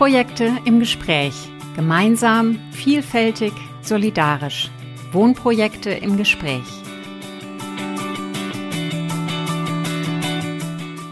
[0.00, 1.34] Wohnprojekte im Gespräch.
[1.76, 3.52] Gemeinsam, vielfältig,
[3.82, 4.70] solidarisch.
[5.12, 6.64] Wohnprojekte im Gespräch.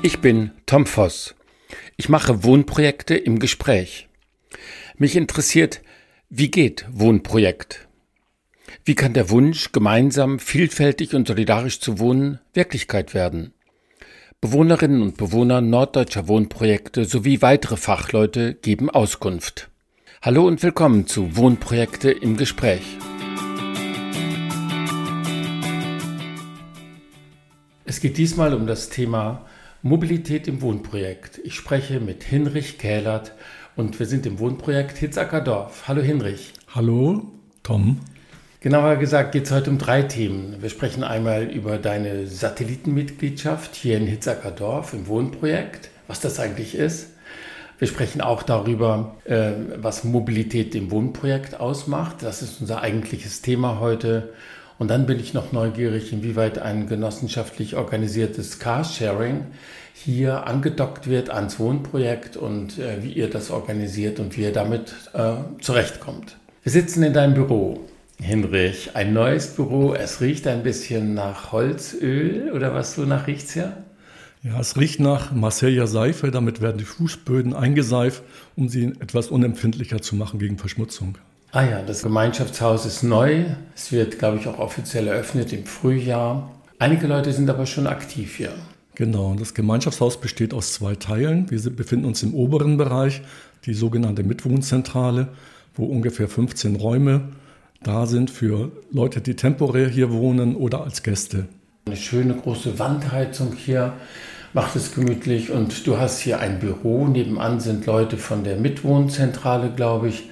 [0.00, 1.34] Ich bin Tom Voss.
[1.98, 4.08] Ich mache Wohnprojekte im Gespräch.
[4.96, 5.82] Mich interessiert,
[6.30, 7.86] wie geht Wohnprojekt?
[8.86, 13.52] Wie kann der Wunsch, gemeinsam, vielfältig und solidarisch zu wohnen, Wirklichkeit werden?
[14.40, 19.68] Bewohnerinnen und Bewohner norddeutscher Wohnprojekte sowie weitere Fachleute geben Auskunft.
[20.22, 22.82] Hallo und willkommen zu Wohnprojekte im Gespräch.
[27.84, 29.44] Es geht diesmal um das Thema
[29.82, 31.40] Mobilität im Wohnprojekt.
[31.42, 33.34] Ich spreche mit Hinrich Kählert
[33.74, 35.88] und wir sind im Wohnprojekt Hitzacker Dorf.
[35.88, 36.52] Hallo Hinrich.
[36.68, 37.32] Hallo
[37.64, 37.98] Tom.
[38.60, 40.56] Genauer gesagt geht es heute um drei Themen.
[40.60, 46.74] Wir sprechen einmal über deine Satellitenmitgliedschaft hier in Hitzacker Dorf im Wohnprojekt, was das eigentlich
[46.74, 47.10] ist.
[47.78, 52.16] Wir sprechen auch darüber, äh, was Mobilität im Wohnprojekt ausmacht.
[52.22, 54.30] Das ist unser eigentliches Thema heute.
[54.76, 59.46] Und dann bin ich noch neugierig, inwieweit ein genossenschaftlich organisiertes Carsharing
[59.94, 64.96] hier angedockt wird ans Wohnprojekt und äh, wie ihr das organisiert und wie ihr damit
[65.14, 66.36] äh, zurechtkommt.
[66.64, 67.87] Wir sitzen in deinem Büro.
[68.20, 69.94] Hinrich, ein neues Büro.
[69.94, 73.76] Es riecht ein bisschen nach Holzöl oder was so nach riecht's ja?
[74.42, 76.30] Ja, es riecht nach Marseilla Seife.
[76.30, 78.22] Damit werden die Fußböden eingeseift,
[78.56, 81.16] um sie etwas unempfindlicher zu machen gegen Verschmutzung.
[81.52, 83.44] Ah ja, das Gemeinschaftshaus ist neu.
[83.74, 86.50] Es wird, glaube ich, auch offiziell eröffnet im Frühjahr.
[86.78, 88.52] Einige Leute sind aber schon aktiv hier.
[88.94, 91.50] Genau, das Gemeinschaftshaus besteht aus zwei Teilen.
[91.50, 93.22] Wir befinden uns im oberen Bereich,
[93.64, 95.28] die sogenannte Mitwohnzentrale,
[95.74, 97.22] wo ungefähr 15 Räume
[97.82, 101.48] da sind für Leute, die temporär hier wohnen oder als Gäste.
[101.86, 103.94] Eine schöne große Wandheizung hier
[104.52, 107.06] macht es gemütlich und du hast hier ein Büro.
[107.06, 110.30] Nebenan sind Leute von der Mitwohnzentrale, glaube ich.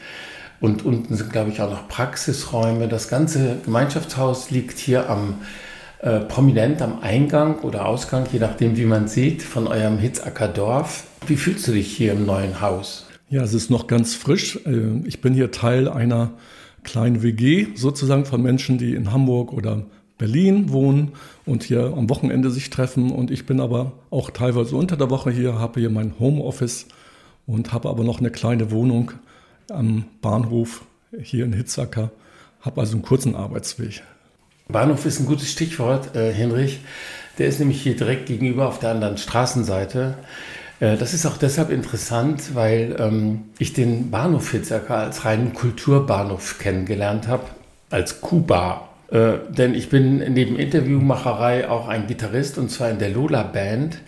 [0.59, 2.89] Und unten sind, glaube ich, auch noch Praxisräume.
[2.89, 5.35] Das ganze Gemeinschaftshaus liegt hier am
[6.01, 11.05] äh, prominent am Eingang oder Ausgang, je nachdem, wie man sieht, von eurem Hitzacker Dorf.
[11.27, 13.06] Wie fühlst du dich hier im neuen Haus?
[13.29, 14.59] Ja, es ist noch ganz frisch.
[14.67, 16.33] Äh, ich bin hier Teil einer
[16.87, 19.85] kleine WG sozusagen von Menschen, die in Hamburg oder
[20.19, 21.13] Berlin wohnen
[21.45, 23.11] und hier am Wochenende sich treffen.
[23.11, 26.87] Und ich bin aber auch teilweise unter der Woche hier, habe hier mein Homeoffice
[27.47, 29.13] und habe aber noch eine kleine Wohnung
[29.71, 30.87] am Bahnhof
[31.21, 32.11] hier in Hitzacker.
[32.61, 34.03] Habe also einen kurzen Arbeitsweg.
[34.69, 36.81] Bahnhof ist ein gutes Stichwort, äh, Henrich.
[37.39, 40.17] Der ist nämlich hier direkt gegenüber auf der anderen Straßenseite.
[40.81, 46.59] Äh, das ist auch deshalb interessant, weil ähm, ich den Bahnhof Hitzacker als reinen Kulturbahnhof
[46.59, 47.44] kennengelernt habe,
[47.91, 48.88] als Kuba.
[49.10, 53.98] Äh, denn ich bin neben Interviewmacherei auch ein Gitarrist und zwar in der Lola Band.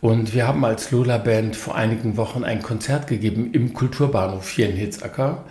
[0.00, 4.68] Und wir haben als Lola Band vor einigen Wochen ein Konzert gegeben im Kulturbahnhof hier
[4.68, 5.44] in Hitzacker.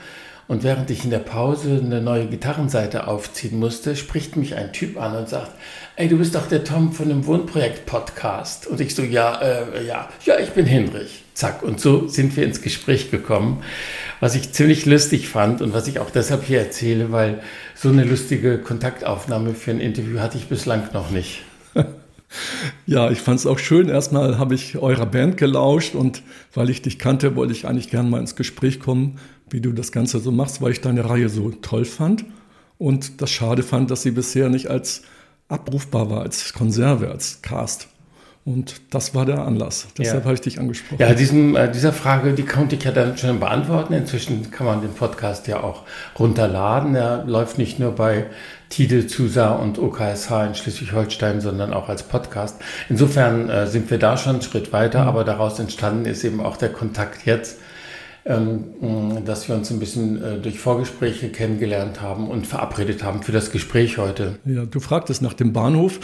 [0.47, 4.99] Und während ich in der Pause eine neue Gitarrenseite aufziehen musste, spricht mich ein Typ
[4.99, 5.51] an und sagt,
[5.95, 8.67] ey, du bist doch der Tom von dem Wohnprojekt-Podcast.
[8.67, 11.23] Und ich so, ja, äh, ja, ja, ich bin Hinrich.
[11.33, 11.63] Zack.
[11.63, 13.63] Und so sind wir ins Gespräch gekommen,
[14.19, 17.41] was ich ziemlich lustig fand und was ich auch deshalb hier erzähle, weil
[17.75, 21.41] so eine lustige Kontaktaufnahme für ein Interview hatte ich bislang noch nicht.
[22.85, 23.89] Ja, ich fand es auch schön.
[23.89, 26.21] Erstmal habe ich eurer Band gelauscht und
[26.53, 29.91] weil ich dich kannte, wollte ich eigentlich gerne mal ins Gespräch kommen, wie du das
[29.91, 32.25] Ganze so machst, weil ich deine Reihe so toll fand
[32.77, 35.03] und das schade fand, dass sie bisher nicht als
[35.47, 37.87] abrufbar war als Konserve, als Cast.
[38.45, 39.87] Und das war der Anlass.
[39.97, 40.25] Deshalb ja.
[40.25, 40.97] habe ich dich angesprochen.
[40.99, 43.93] Ja, diesem, äh, dieser Frage, die konnte ich ja dann schon beantworten.
[43.93, 45.83] Inzwischen kann man den Podcast ja auch
[46.19, 46.93] runterladen.
[46.93, 48.25] Er läuft nicht nur bei
[48.73, 52.59] Tide, Zusa und OKSH in Schleswig-Holstein, sondern auch als Podcast.
[52.89, 55.07] Insofern äh, sind wir da schon einen Schritt weiter, mhm.
[55.09, 57.59] aber daraus entstanden ist eben auch der Kontakt jetzt
[58.25, 63.33] ähm, dass wir uns ein bisschen äh, durch Vorgespräche kennengelernt haben und verabredet haben für
[63.33, 64.37] das Gespräch heute.
[64.45, 65.99] Ja, du fragtest nach dem Bahnhof.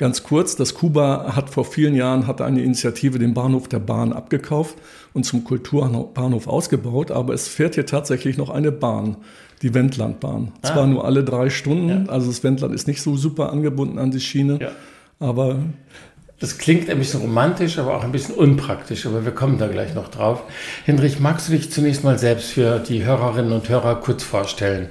[0.00, 4.14] Ganz kurz, das Kuba hat vor vielen Jahren hat eine Initiative den Bahnhof der Bahn
[4.14, 4.76] abgekauft
[5.12, 9.18] und zum Kulturbahnhof ausgebaut, aber es fährt hier tatsächlich noch eine Bahn,
[9.60, 10.52] die Wendlandbahn.
[10.62, 10.68] Ah.
[10.68, 12.10] Zwar nur alle drei Stunden, ja.
[12.10, 14.70] also das Wendland ist nicht so super angebunden an die Schiene, ja.
[15.18, 15.58] aber
[16.38, 19.94] das klingt ein bisschen romantisch, aber auch ein bisschen unpraktisch, aber wir kommen da gleich
[19.94, 20.44] noch drauf.
[20.86, 24.88] Hinrich, magst du dich zunächst mal selbst für die Hörerinnen und Hörer kurz vorstellen,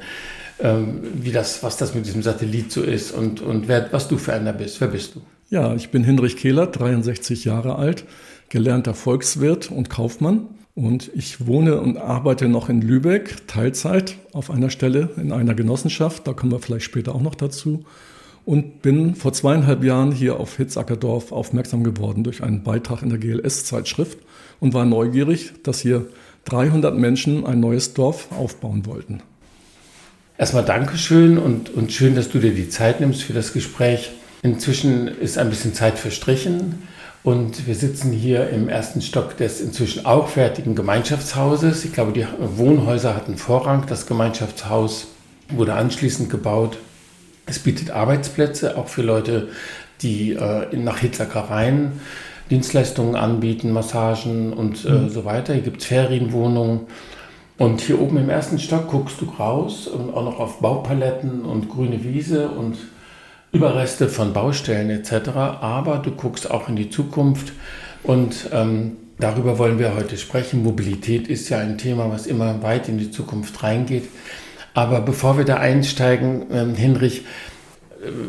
[0.60, 4.18] ähm, wie das, was das mit diesem Satellit so ist und, und wer, was du
[4.18, 4.80] für einer bist?
[4.82, 5.22] Wer bist du?
[5.50, 8.06] Ja, ich bin Hinrich Kehler, 63 Jahre alt,
[8.50, 10.48] gelernter Volkswirt und Kaufmann.
[10.76, 16.26] Und ich wohne und arbeite noch in Lübeck, Teilzeit, auf einer Stelle in einer Genossenschaft.
[16.26, 17.84] Da kommen wir vielleicht später auch noch dazu
[18.46, 23.20] und bin vor zweieinhalb Jahren hier auf Hitzackerdorf aufmerksam geworden durch einen Beitrag in der
[23.20, 24.18] GLS-Zeitschrift
[24.60, 26.08] und war neugierig, dass hier
[26.46, 29.22] 300 Menschen ein neues Dorf aufbauen wollten.
[30.40, 34.12] Erstmal Dankeschön und, und schön, dass du dir die Zeit nimmst für das Gespräch.
[34.42, 36.82] Inzwischen ist ein bisschen Zeit verstrichen
[37.24, 41.84] und wir sitzen hier im ersten Stock des inzwischen auch fertigen Gemeinschaftshauses.
[41.84, 43.84] Ich glaube, die Wohnhäuser hatten Vorrang.
[43.90, 45.08] Das Gemeinschaftshaus
[45.50, 46.78] wurde anschließend gebaut.
[47.46, 49.50] Es bietet Arbeitsplätze auch für Leute,
[50.02, 52.00] die äh, nach Hitzacker rein
[52.50, 55.10] Dienstleistungen anbieten, Massagen und äh, mhm.
[55.10, 55.54] so weiter.
[55.54, 56.88] Hier gibt es Ferienwohnungen.
[57.60, 61.70] Und hier oben im ersten Stock guckst du raus und auch noch auf Baupaletten und
[61.70, 62.78] grüne Wiese und
[63.52, 65.30] Überreste von Baustellen etc.
[65.60, 67.52] Aber du guckst auch in die Zukunft
[68.04, 70.64] und ähm, darüber wollen wir heute sprechen.
[70.64, 74.08] Mobilität ist ja ein Thema, was immer weit in die Zukunft reingeht.
[74.74, 77.26] Aber bevor wir da einsteigen, ähm, Hinrich,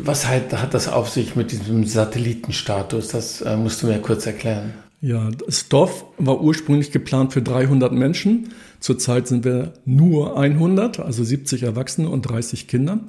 [0.02, 3.08] was hat, hat das auf sich mit diesem Satellitenstatus?
[3.08, 4.74] Das äh, musst du mir kurz erklären.
[5.02, 8.52] Ja, das Dorf war ursprünglich geplant für 300 Menschen.
[8.80, 13.00] Zurzeit sind wir nur 100, also 70 Erwachsene und 30 Kinder.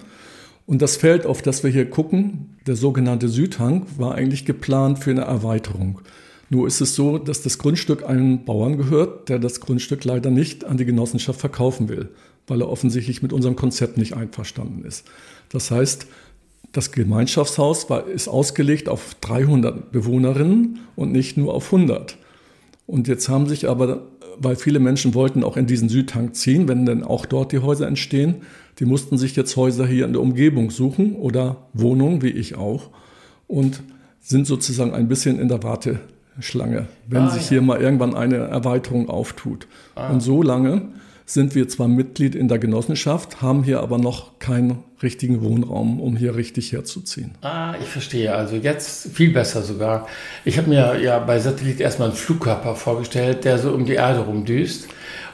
[0.66, 5.12] Und das Feld, auf das wir hier gucken, der sogenannte Südhang, war eigentlich geplant für
[5.12, 6.00] eine Erweiterung.
[6.50, 10.64] Nur ist es so, dass das Grundstück einem Bauern gehört, der das Grundstück leider nicht
[10.64, 12.10] an die Genossenschaft verkaufen will,
[12.48, 15.06] weil er offensichtlich mit unserem Konzept nicht einverstanden ist.
[15.50, 16.08] Das heißt,
[16.72, 22.18] das Gemeinschaftshaus war, ist ausgelegt auf 300 Bewohnerinnen und nicht nur auf 100.
[22.88, 24.04] Und jetzt haben sich aber,
[24.38, 27.88] weil viele Menschen wollten auch in diesen Südhang ziehen, wenn denn auch dort die Häuser
[27.88, 28.44] entstehen,
[28.80, 32.90] die mussten sich jetzt Häuser hier in der Umgebung suchen oder Wohnungen, wie ich auch,
[33.48, 33.84] und
[34.22, 37.50] sind sozusagen ein bisschen in der Warteschlange, wenn ah, sich ja.
[37.50, 39.68] hier mal irgendwann eine Erweiterung auftut.
[39.96, 40.10] Ah.
[40.12, 40.84] Und so lange
[41.34, 46.16] sind wir zwar Mitglied in der Genossenschaft, haben hier aber noch keinen richtigen Wohnraum, um
[46.16, 47.32] hier richtig herzuziehen.
[47.42, 48.36] Ah, ich verstehe.
[48.36, 50.08] Also jetzt viel besser sogar.
[50.46, 54.20] Ich habe mir ja bei Satellit erstmal einen Flugkörper vorgestellt, der so um die Erde
[54.20, 54.88] rumdüst.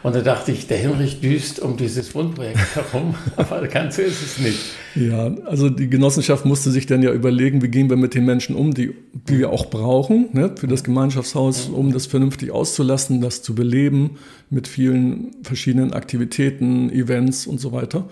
[0.03, 4.21] Und da dachte ich, der Hinrich düst um dieses Wohnprojekt herum, aber ganz so ist
[4.21, 4.59] es nicht.
[4.95, 8.56] Ja, also die Genossenschaft musste sich dann ja überlegen, wie gehen wir mit den Menschen
[8.56, 13.41] um, die, die wir auch brauchen ne, für das Gemeinschaftshaus, um das vernünftig auszulassen, das
[13.41, 14.18] zu beleben
[14.50, 18.07] mit vielen verschiedenen Aktivitäten, Events und so weiter.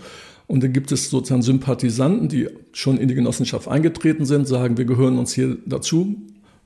[0.48, 4.86] Und dann gibt es sozusagen Sympathisanten, die schon in die Genossenschaft eingetreten sind, sagen, wir
[4.86, 6.16] gehören uns hier dazu,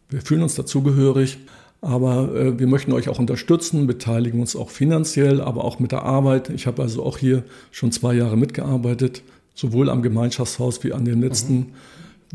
[0.09, 1.37] wir fühlen uns dazugehörig.
[1.81, 6.03] Aber äh, wir möchten euch auch unterstützen, beteiligen uns auch finanziell, aber auch mit der
[6.03, 6.49] Arbeit.
[6.49, 9.21] Ich habe also auch hier schon zwei Jahre mitgearbeitet,
[9.55, 11.65] sowohl am Gemeinschaftshaus wie an dem letzten mhm.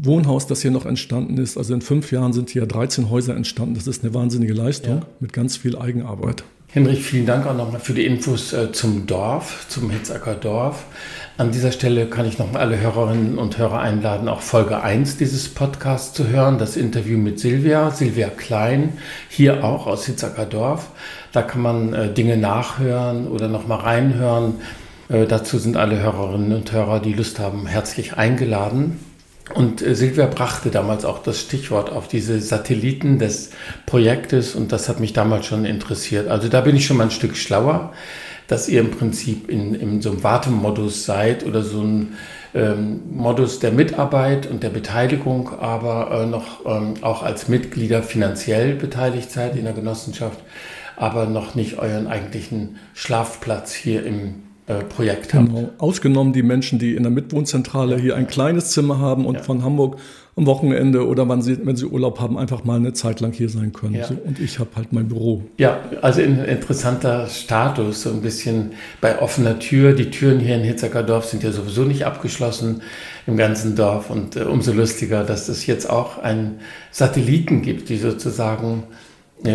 [0.01, 1.57] Wohnhaus, das hier noch entstanden ist.
[1.57, 3.75] Also in fünf Jahren sind hier 13 Häuser entstanden.
[3.75, 5.07] Das ist eine wahnsinnige Leistung ja.
[5.21, 6.43] mit ganz viel Eigenarbeit.
[6.69, 10.85] Henrich, vielen Dank auch nochmal für die Infos äh, zum Dorf, zum Hitzacker Dorf.
[11.37, 15.49] An dieser Stelle kann ich nochmal alle Hörerinnen und Hörer einladen, auch Folge 1 dieses
[15.49, 18.93] Podcasts zu hören, das Interview mit Silvia, Silvia Klein,
[19.29, 20.91] hier auch aus Hitzacker Dorf.
[21.33, 24.61] Da kann man äh, Dinge nachhören oder nochmal reinhören.
[25.09, 29.01] Äh, dazu sind alle Hörerinnen und Hörer, die Lust haben, herzlich eingeladen.
[29.55, 33.51] Und äh, Silvia brachte damals auch das Stichwort auf diese Satelliten des
[33.87, 36.29] Projektes und das hat mich damals schon interessiert.
[36.29, 37.93] Also da bin ich schon mal ein Stück schlauer
[38.49, 42.15] dass ihr im Prinzip in, in so einem Wartemodus seid oder so ein
[42.55, 48.75] ähm, Modus der Mitarbeit und der Beteiligung, aber äh, noch ähm, auch als Mitglieder finanziell
[48.75, 50.39] beteiligt seid in der Genossenschaft,
[50.97, 55.47] aber noch nicht euren eigentlichen Schlafplatz hier im äh, Projekt habt.
[55.47, 55.71] Genau.
[55.79, 59.43] Ausgenommen die Menschen, die in der Mitwohnzentrale hier ein kleines Zimmer haben und ja.
[59.43, 59.99] von Hamburg
[60.37, 63.49] am Wochenende oder wann sie, wenn sie Urlaub haben, einfach mal eine Zeit lang hier
[63.49, 63.95] sein können.
[63.95, 64.07] Ja.
[64.07, 65.43] So, und ich habe halt mein Büro.
[65.59, 69.93] Ja, also ein interessanter Status, so ein bisschen bei offener Tür.
[69.93, 72.83] Die Türen hier in Hitzacker Dorf sind ja sowieso nicht abgeschlossen
[73.27, 76.59] im ganzen Dorf und äh, umso lustiger, dass es jetzt auch einen
[76.91, 78.85] Satelliten gibt, die sozusagen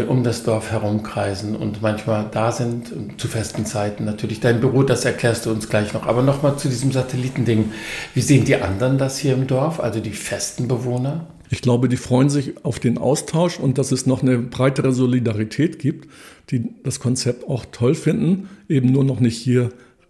[0.07, 4.39] um das Dorf herumkreisen und manchmal da sind zu festen Zeiten natürlich.
[4.39, 6.05] Dein Büro, das erklärst du uns gleich noch.
[6.05, 7.71] Aber nochmal zu diesem Satellitending.
[8.13, 11.25] Wie sehen die anderen das hier im Dorf, also die festen Bewohner?
[11.49, 15.79] Ich glaube, die freuen sich auf den Austausch und dass es noch eine breitere Solidarität
[15.79, 16.07] gibt,
[16.51, 19.69] die das Konzept auch toll finden, eben nur noch nicht hier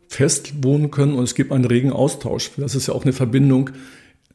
[0.09, 2.51] fest wohnen können und es gibt einen regen Austausch.
[2.57, 3.69] Das ist ja auch eine Verbindung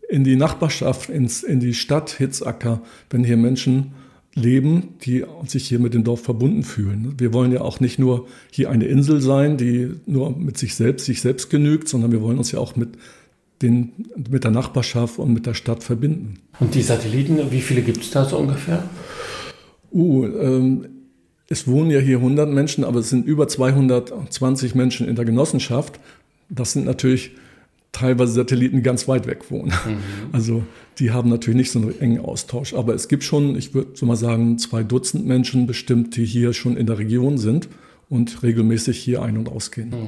[0.08, 3.92] in die Nachbarschaft, ins, in die Stadt Hitzacker, wenn hier Menschen
[4.34, 7.14] leben, die sich hier mit dem Dorf verbunden fühlen.
[7.18, 11.06] Wir wollen ja auch nicht nur hier eine Insel sein, die nur mit sich selbst,
[11.06, 12.90] sich selbst genügt, sondern wir wollen uns ja auch mit,
[13.62, 13.92] den,
[14.28, 16.40] mit der Nachbarschaft und mit der Stadt verbinden.
[16.58, 18.88] Und die Satelliten, wie viele gibt es da so ungefähr?
[19.92, 20.86] Uh, ähm,
[21.48, 26.00] es wohnen ja hier 100 Menschen, aber es sind über 220 Menschen in der Genossenschaft.
[26.48, 27.32] Das sind natürlich
[27.94, 29.72] teilweise Satelliten ganz weit weg wohnen.
[29.86, 29.98] Mhm.
[30.32, 30.62] Also
[30.98, 32.74] die haben natürlich nicht so einen engen Austausch.
[32.74, 36.52] Aber es gibt schon, ich würde so mal sagen, zwei Dutzend Menschen bestimmt, die hier
[36.52, 37.68] schon in der Region sind
[38.10, 39.92] und regelmäßig hier ein- und ausgehen.
[39.92, 40.06] Hm.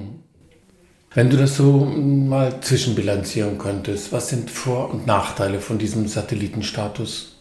[1.15, 7.37] Wenn du das so mal zwischenbilanzieren könntest, was sind Vor- und Nachteile von diesem Satellitenstatus?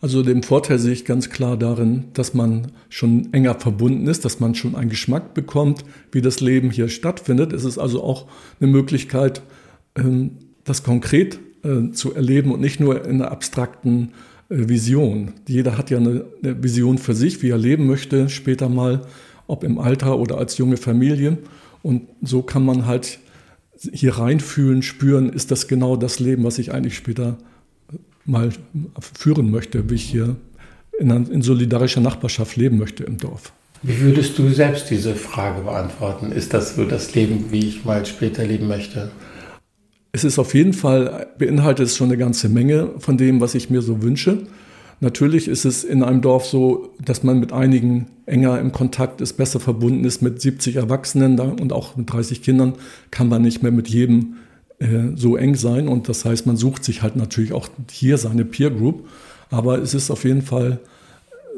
[0.00, 4.40] Also den Vorteil sehe ich ganz klar darin, dass man schon enger verbunden ist, dass
[4.40, 7.52] man schon einen Geschmack bekommt, wie das Leben hier stattfindet.
[7.52, 8.26] Es ist also auch
[8.60, 9.42] eine Möglichkeit,
[10.64, 14.10] das konkret äh, zu erleben und nicht nur in einer abstrakten
[14.48, 15.32] äh, Vision.
[15.46, 19.02] Jeder hat ja eine Vision für sich, wie er leben möchte, später mal,
[19.46, 21.38] ob im Alter oder als junge Familie.
[21.82, 23.18] Und so kann man halt
[23.92, 27.36] hier reinfühlen, spüren, ist das genau das Leben, was ich eigentlich später
[28.24, 28.50] mal
[29.18, 30.36] führen möchte, wie ich hier
[30.98, 33.52] in, in solidarischer Nachbarschaft leben möchte im Dorf.
[33.82, 36.32] Wie würdest du selbst diese Frage beantworten?
[36.32, 39.10] Ist das so das Leben, wie ich mal später leben möchte?
[40.14, 43.68] Es ist auf jeden Fall, beinhaltet es schon eine ganze Menge von dem, was ich
[43.68, 44.46] mir so wünsche.
[45.00, 49.32] Natürlich ist es in einem Dorf so, dass man mit einigen enger im Kontakt ist,
[49.32, 50.22] besser verbunden ist.
[50.22, 52.74] Mit 70 Erwachsenen und auch mit 30 Kindern
[53.10, 54.36] kann man nicht mehr mit jedem
[54.78, 55.88] äh, so eng sein.
[55.88, 59.08] Und das heißt, man sucht sich halt natürlich auch hier seine Peer Group.
[59.50, 60.78] Aber es ist auf jeden Fall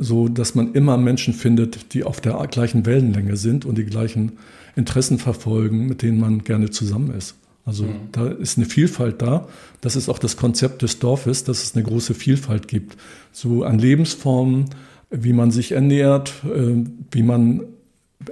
[0.01, 4.39] so, dass man immer Menschen findet, die auf der gleichen Wellenlänge sind und die gleichen
[4.77, 7.35] Interessen verfolgen, mit denen man gerne zusammen ist.
[7.67, 8.09] Also mhm.
[8.13, 9.49] da ist eine Vielfalt da.
[9.83, 12.97] Das ist auch das Konzept des Dorfes, dass es eine große Vielfalt gibt.
[13.33, 14.71] So an Lebensformen,
[15.11, 17.65] wie man sich ernährt, äh, wie man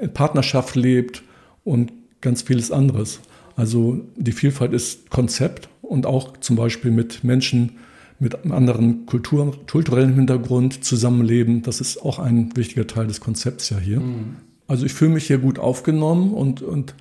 [0.00, 1.22] in Partnerschaft lebt
[1.64, 3.20] und ganz vieles anderes.
[3.56, 7.72] Also die Vielfalt ist Konzept und auch zum Beispiel mit Menschen
[8.20, 11.62] mit einem anderen Kultur, kulturellen Hintergrund zusammenleben.
[11.62, 14.00] Das ist auch ein wichtiger Teil des Konzepts ja hier.
[14.00, 14.36] Mhm.
[14.66, 16.94] Also ich fühle mich hier gut aufgenommen und, und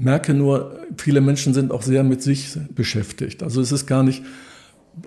[0.00, 3.42] merke nur, viele Menschen sind auch sehr mit sich beschäftigt.
[3.42, 4.22] Also es ist gar nicht,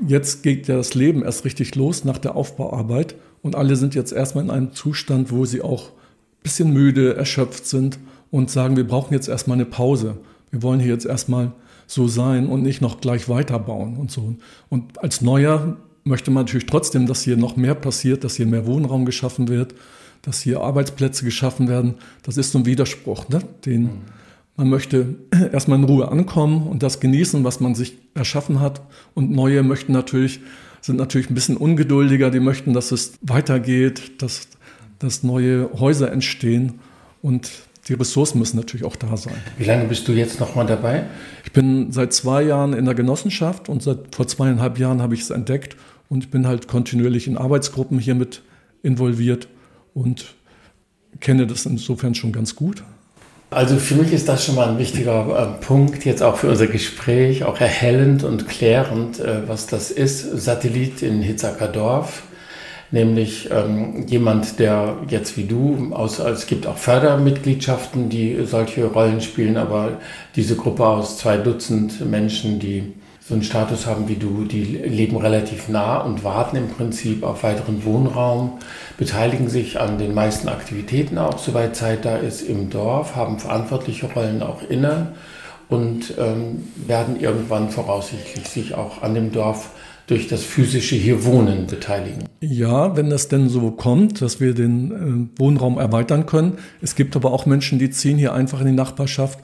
[0.08, 4.14] jetzt geht ja das Leben erst richtig los nach der Aufbauarbeit und alle sind jetzt
[4.14, 8.00] erstmal in einem Zustand, wo sie auch ein bisschen müde, erschöpft sind
[8.32, 10.18] und sagen, wir brauchen jetzt erstmal eine Pause
[10.54, 11.52] wir wollen hier jetzt erstmal
[11.88, 14.36] so sein und nicht noch gleich weiterbauen und so.
[14.70, 18.68] Und als Neuer möchte man natürlich trotzdem, dass hier noch mehr passiert, dass hier mehr
[18.68, 19.74] Wohnraum geschaffen wird,
[20.22, 21.96] dass hier Arbeitsplätze geschaffen werden.
[22.22, 23.40] Das ist so ein Widerspruch, ne?
[23.66, 23.90] den
[24.56, 25.16] man möchte
[25.52, 28.82] erstmal in Ruhe ankommen und das genießen, was man sich erschaffen hat.
[29.14, 30.40] Und Neue möchten natürlich,
[30.82, 34.48] sind natürlich ein bisschen ungeduldiger, die möchten, dass es weitergeht, dass,
[35.00, 36.80] dass neue Häuser entstehen.
[37.22, 37.52] Und
[37.88, 39.36] die Ressourcen müssen natürlich auch da sein.
[39.58, 41.06] Wie lange bist du jetzt nochmal dabei?
[41.44, 45.22] Ich bin seit zwei Jahren in der Genossenschaft und seit vor zweieinhalb Jahren habe ich
[45.22, 45.76] es entdeckt
[46.10, 48.42] und bin halt kontinuierlich in Arbeitsgruppen hier mit
[48.84, 49.48] involviert
[49.94, 50.36] und
[51.20, 52.84] kenne das insofern schon ganz gut.
[53.54, 56.68] Also für mich ist das schon mal ein wichtiger äh, Punkt, jetzt auch für unser
[56.68, 60.40] Gespräch, auch erhellend und klärend, äh, was das ist.
[60.40, 62.24] Satellit in Hitzacker Dorf
[62.94, 69.20] nämlich ähm, jemand, der jetzt wie du, aus, es gibt auch Fördermitgliedschaften, die solche Rollen
[69.20, 69.98] spielen, aber
[70.36, 72.94] diese Gruppe aus zwei Dutzend Menschen, die
[73.28, 77.44] so einen Status haben wie du, die leben relativ nah und warten im Prinzip auf
[77.44, 78.60] weiteren Wohnraum,
[78.98, 84.08] beteiligen sich an den meisten Aktivitäten auch, soweit Zeit da ist, im Dorf, haben verantwortliche
[84.08, 85.14] Rollen auch inne
[85.70, 89.72] und ähm, werden irgendwann voraussichtlich sich auch an dem Dorf
[90.08, 92.26] durch das physische hier Wohnen beteiligen.
[92.42, 96.58] Ja, wenn das denn so kommt, dass wir den äh, Wohnraum erweitern können.
[96.82, 99.40] Es gibt aber auch Menschen, die ziehen hier einfach in die Nachbarschaft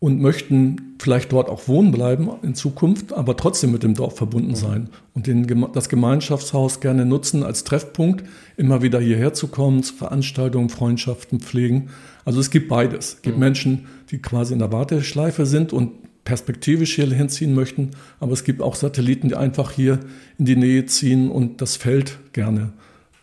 [0.00, 4.54] und möchten vielleicht dort auch wohnen bleiben in Zukunft, aber trotzdem mit dem Dorf verbunden
[4.54, 8.24] sein und den, das Gemeinschaftshaus gerne nutzen als Treffpunkt,
[8.56, 11.88] immer wieder hierher zu kommen, zu Veranstaltungen, Freundschaften pflegen.
[12.24, 13.14] Also es gibt beides.
[13.14, 13.40] Es gibt mhm.
[13.40, 15.92] Menschen, die quasi in der Warteschleife sind und
[16.24, 17.90] perspektivisch hier hinziehen möchten.
[18.20, 19.98] Aber es gibt auch Satelliten, die einfach hier
[20.38, 22.72] in die Nähe ziehen und das Feld gerne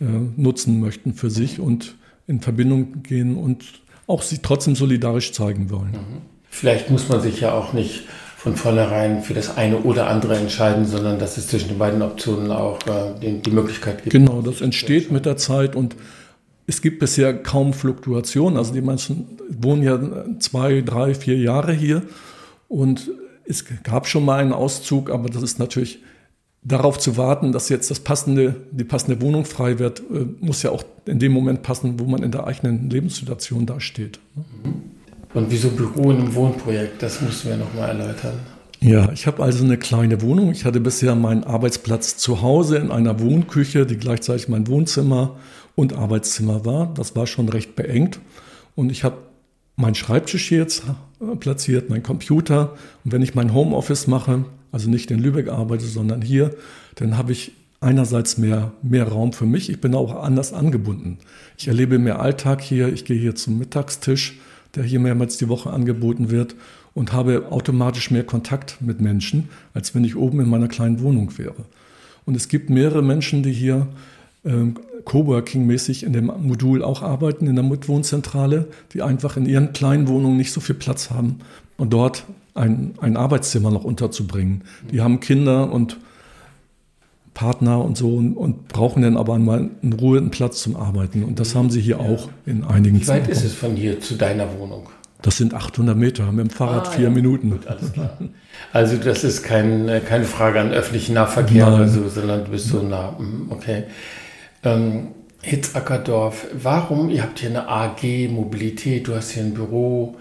[0.02, 0.06] äh,
[0.36, 1.96] nutzen möchten für sich und
[2.28, 3.64] in Verbindung gehen und
[4.08, 5.92] auch sie trotzdem solidarisch zeigen wollen.
[5.92, 6.35] Mhm.
[6.56, 8.04] Vielleicht muss man sich ja auch nicht
[8.38, 12.50] von vornherein für das eine oder andere entscheiden, sondern dass es zwischen den beiden Optionen
[12.50, 14.14] auch äh, die, die, Möglichkeit gibt.
[14.14, 15.98] Genau, das entsteht mit der Zeit und
[16.66, 18.56] es gibt bisher kaum Fluktuation.
[18.56, 20.00] Also die Menschen wohnen ja
[20.40, 22.04] zwei, drei, vier Jahre hier
[22.70, 23.12] und
[23.44, 26.00] es gab schon mal einen Auszug, aber das ist natürlich
[26.64, 30.72] darauf zu warten, dass jetzt das passende, die passende Wohnung frei wird, äh, muss ja
[30.72, 34.20] auch in dem Moment passen, wo man in der eigenen Lebenssituation dasteht.
[34.36, 34.95] Mhm.
[35.36, 37.04] Und wieso Büro in einem Wohnprojekt?
[37.04, 38.40] Das mussten wir nochmal erläutern.
[38.80, 40.52] Ja, ich habe also eine kleine Wohnung.
[40.52, 45.36] Ich hatte bisher meinen Arbeitsplatz zu Hause in einer Wohnküche, die gleichzeitig mein Wohnzimmer
[45.76, 46.94] und Arbeitszimmer war.
[46.94, 48.20] Das war schon recht beengt.
[48.76, 49.18] Und ich habe
[49.76, 50.84] meinen Schreibtisch hier jetzt
[51.20, 52.74] äh, platziert, mein Computer.
[53.04, 56.56] Und wenn ich mein Homeoffice mache, also nicht in Lübeck arbeite, sondern hier,
[56.96, 57.52] dann habe ich
[57.82, 61.18] einerseits mehr, mehr Raum für mich, ich bin auch anders angebunden.
[61.58, 64.40] Ich erlebe mehr Alltag hier, ich gehe hier zum Mittagstisch,
[64.76, 66.56] der hier mehrmals die Woche angeboten wird
[66.94, 71.38] und habe automatisch mehr Kontakt mit Menschen, als wenn ich oben in meiner kleinen Wohnung
[71.38, 71.66] wäre.
[72.26, 73.88] Und es gibt mehrere Menschen, die hier
[74.44, 80.08] ähm, Coworking-mäßig in dem Modul auch arbeiten, in der Mitwohnzentrale, die einfach in ihren kleinen
[80.08, 81.40] Wohnungen nicht so viel Platz haben
[81.78, 84.64] und dort ein, ein Arbeitszimmer noch unterzubringen.
[84.92, 85.98] Die haben Kinder und
[87.36, 91.24] Partner und so und, und brauchen dann aber mal in Ruhe einen Platz zum Arbeiten.
[91.24, 94.16] Und das haben sie hier auch in einigen Wie weit ist es von hier zu
[94.16, 94.90] deiner Wohnung?
[95.22, 97.10] Das sind 800 Meter, mit dem Fahrrad ah, vier ja.
[97.10, 97.52] Minuten.
[97.52, 98.18] Gut, alles klar.
[98.72, 102.82] Also das ist kein, keine Frage an öffentlichen Nahverkehr oder so, sondern du bist so
[102.82, 103.18] nah.
[103.18, 103.84] Hm, okay.
[104.64, 105.10] Ähm,
[105.42, 110.16] Hitzackerdorf, warum, ihr habt hier eine AG Mobilität, du hast hier ein Büro,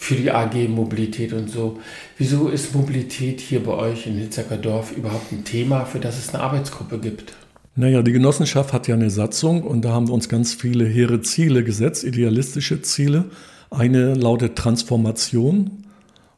[0.00, 1.78] für die AG Mobilität und so.
[2.16, 6.32] Wieso ist Mobilität hier bei euch in Hitzacker Dorf überhaupt ein Thema, für das es
[6.32, 7.34] eine Arbeitsgruppe gibt?
[7.76, 11.20] Naja, die Genossenschaft hat ja eine Satzung und da haben wir uns ganz viele hehre
[11.20, 13.26] Ziele gesetzt, idealistische Ziele.
[13.70, 15.84] Eine lautet Transformation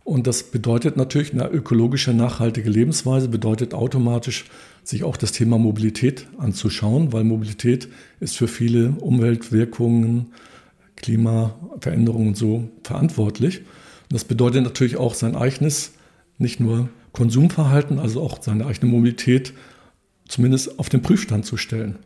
[0.02, 4.45] und das bedeutet natürlich eine ökologische, nachhaltige Lebensweise, bedeutet automatisch,
[4.83, 7.88] sich auch das Thema Mobilität anzuschauen, weil Mobilität
[8.19, 10.33] ist für viele Umweltwirkungen,
[11.02, 13.59] Klimaveränderungen und so verantwortlich.
[13.59, 15.92] Und das bedeutet natürlich auch sein eigenes,
[16.38, 19.52] nicht nur Konsumverhalten, also auch seine eigene Mobilität
[20.26, 21.99] zumindest auf den Prüfstand zu stellen.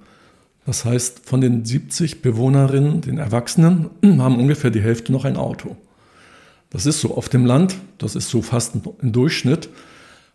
[0.67, 5.77] Das heißt, von den 70 Bewohnerinnen, den Erwachsenen, haben ungefähr die Hälfte noch ein Auto.
[6.71, 9.69] Das ist so auf dem Land, das ist so fast ein Durchschnitt,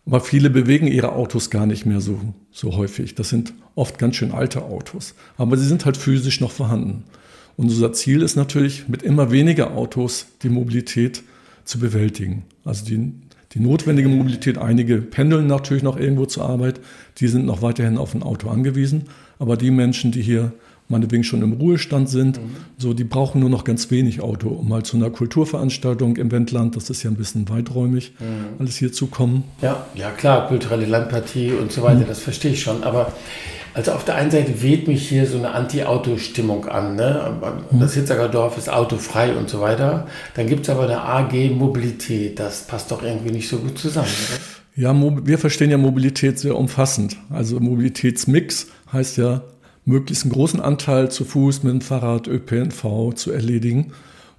[0.06, 2.18] aber viele bewegen ihre Autos gar nicht mehr so,
[2.50, 3.14] so häufig.
[3.14, 7.04] Das sind oft ganz schön alte Autos, aber sie sind halt physisch noch vorhanden.
[7.62, 11.22] Und unser Ziel ist natürlich, mit immer weniger Autos die Mobilität
[11.62, 12.42] zu bewältigen.
[12.64, 13.12] Also die,
[13.52, 16.80] die notwendige Mobilität, einige pendeln natürlich noch irgendwo zur Arbeit,
[17.18, 19.04] die sind noch weiterhin auf ein Auto angewiesen.
[19.38, 20.52] Aber die Menschen, die hier
[20.92, 22.56] meinetwegen schon im Ruhestand sind, mhm.
[22.78, 26.76] so, die brauchen nur noch ganz wenig Auto, um mal zu einer Kulturveranstaltung im Wendland,
[26.76, 28.60] das ist ja ein bisschen weiträumig, mhm.
[28.60, 29.42] alles hier zu kommen.
[29.60, 32.06] Ja, ja klar, kulturelle Landpartie und so weiter, mhm.
[32.06, 32.84] das verstehe ich schon.
[32.84, 33.12] Aber
[33.74, 36.96] also auf der einen Seite weht mich hier so eine Anti-Auto-Stimmung an.
[36.96, 37.40] Ne?
[37.70, 37.80] Mhm.
[37.80, 40.06] Das Hitzager Dorf ist autofrei und so weiter.
[40.34, 42.38] Dann gibt es aber eine AG Mobilität.
[42.38, 44.08] Das passt doch irgendwie nicht so gut zusammen.
[44.08, 44.40] Oder?
[44.74, 44.94] Ja,
[45.26, 47.16] wir verstehen ja Mobilität sehr umfassend.
[47.30, 49.42] Also Mobilitätsmix heißt ja,
[49.84, 53.92] möglichst einen großen Anteil zu Fuß, mit dem Fahrrad, ÖPNV zu erledigen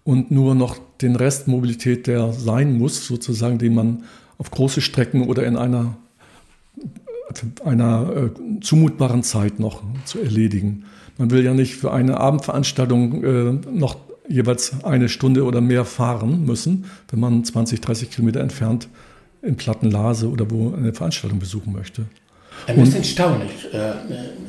[0.03, 4.03] und nur noch den Rest Mobilität, der sein muss, sozusagen, den man
[4.37, 5.97] auf große Strecken oder in einer
[7.63, 10.85] einer äh, zumutbaren Zeit noch zu erledigen.
[11.17, 16.45] Man will ja nicht für eine Abendveranstaltung äh, noch jeweils eine Stunde oder mehr fahren
[16.45, 18.87] müssen, wenn man 20, 30 Kilometer entfernt
[19.41, 22.05] in Plattenlase oder wo eine Veranstaltung besuchen möchte.
[22.67, 23.93] Ein bisschen erstaunlich, äh,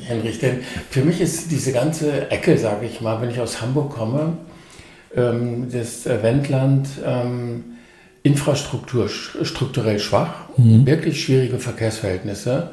[0.05, 3.91] Henrich, denn für mich ist diese ganze Ecke, sage ich mal, wenn ich aus Hamburg
[3.95, 4.37] komme,
[5.15, 7.63] ähm, das Wendland, ähm,
[8.23, 10.85] Infrastruktur strukturell schwach, mhm.
[10.85, 12.71] wirklich schwierige Verkehrsverhältnisse.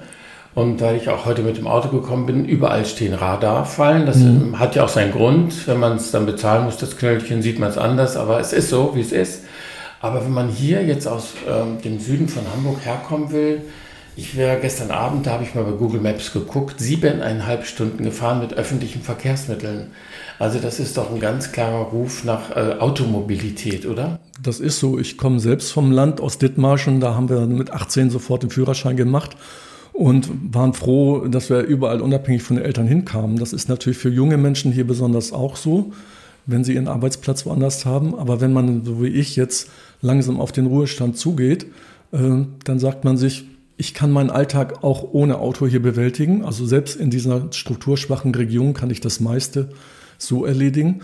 [0.55, 4.05] Und weil ich auch heute mit dem Auto gekommen bin, überall stehen Radarfallen.
[4.05, 4.59] Das mhm.
[4.59, 5.67] hat ja auch seinen Grund.
[5.67, 8.17] Wenn man es dann bezahlen muss, das Knöllchen, sieht man es anders.
[8.17, 9.45] Aber es ist so, wie es ist.
[10.01, 13.63] Aber wenn man hier jetzt aus ähm, dem Süden von Hamburg herkommen will,
[14.15, 18.41] ich wäre gestern Abend, da habe ich mal bei Google Maps geguckt, siebeneinhalb Stunden gefahren
[18.41, 19.87] mit öffentlichen Verkehrsmitteln.
[20.39, 24.19] Also das ist doch ein ganz klarer Ruf nach äh, Automobilität, oder?
[24.43, 24.99] Das ist so.
[24.99, 27.01] Ich komme selbst vom Land aus Dithmarschen.
[27.01, 29.37] Da haben wir mit 18 sofort den Führerschein gemacht
[29.93, 33.39] und waren froh, dass wir überall unabhängig von den Eltern hinkamen.
[33.39, 35.93] Das ist natürlich für junge Menschen hier besonders auch so,
[36.45, 38.15] wenn sie ihren Arbeitsplatz woanders haben.
[38.15, 39.71] Aber wenn man, so wie ich, jetzt
[40.03, 41.67] langsam auf den Ruhestand zugeht,
[42.13, 42.19] äh,
[42.65, 43.47] dann sagt man sich,
[43.83, 46.45] ich kann meinen Alltag auch ohne Auto hier bewältigen.
[46.45, 49.71] Also selbst in dieser strukturschwachen Region kann ich das meiste
[50.19, 51.01] so erledigen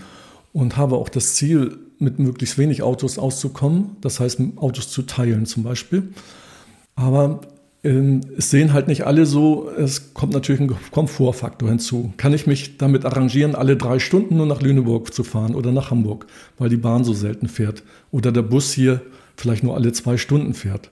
[0.53, 5.45] und habe auch das Ziel, mit möglichst wenig Autos auszukommen, das heißt Autos zu teilen
[5.45, 6.11] zum Beispiel.
[6.95, 7.41] Aber
[7.83, 12.13] ähm, es sehen halt nicht alle so, es kommt natürlich ein Komfortfaktor hinzu.
[12.17, 15.91] Kann ich mich damit arrangieren, alle drei Stunden nur nach Lüneburg zu fahren oder nach
[15.91, 19.03] Hamburg, weil die Bahn so selten fährt oder der Bus hier
[19.37, 20.91] vielleicht nur alle zwei Stunden fährt.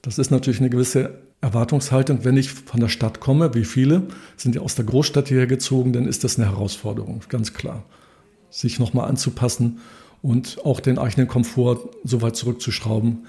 [0.00, 2.24] Das ist natürlich eine gewisse Erwartungshaltung.
[2.24, 4.02] Wenn ich von der Stadt komme, wie viele
[4.36, 7.84] sind ja aus der Großstadt hierher gezogen, dann ist das eine Herausforderung, ganz klar.
[8.50, 9.78] Sich nochmal anzupassen
[10.22, 13.26] und auch den eigenen Komfort so weit zurückzuschrauben,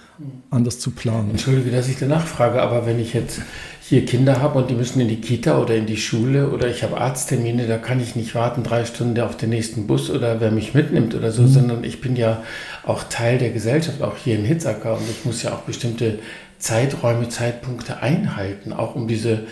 [0.49, 1.31] anders zu planen.
[1.31, 3.41] Entschuldige, dass ich danach frage, aber wenn ich jetzt
[3.81, 6.83] hier Kinder habe und die müssen in die Kita oder in die Schule oder ich
[6.83, 10.51] habe Arzttermine, da kann ich nicht warten, drei Stunden auf den nächsten Bus oder wer
[10.51, 11.47] mich mitnimmt oder so, mhm.
[11.47, 12.43] sondern ich bin ja
[12.83, 16.19] auch Teil der Gesellschaft, auch hier in Hitzacker und ich muss ja auch bestimmte
[16.59, 19.43] Zeiträume, Zeitpunkte einhalten, auch um diese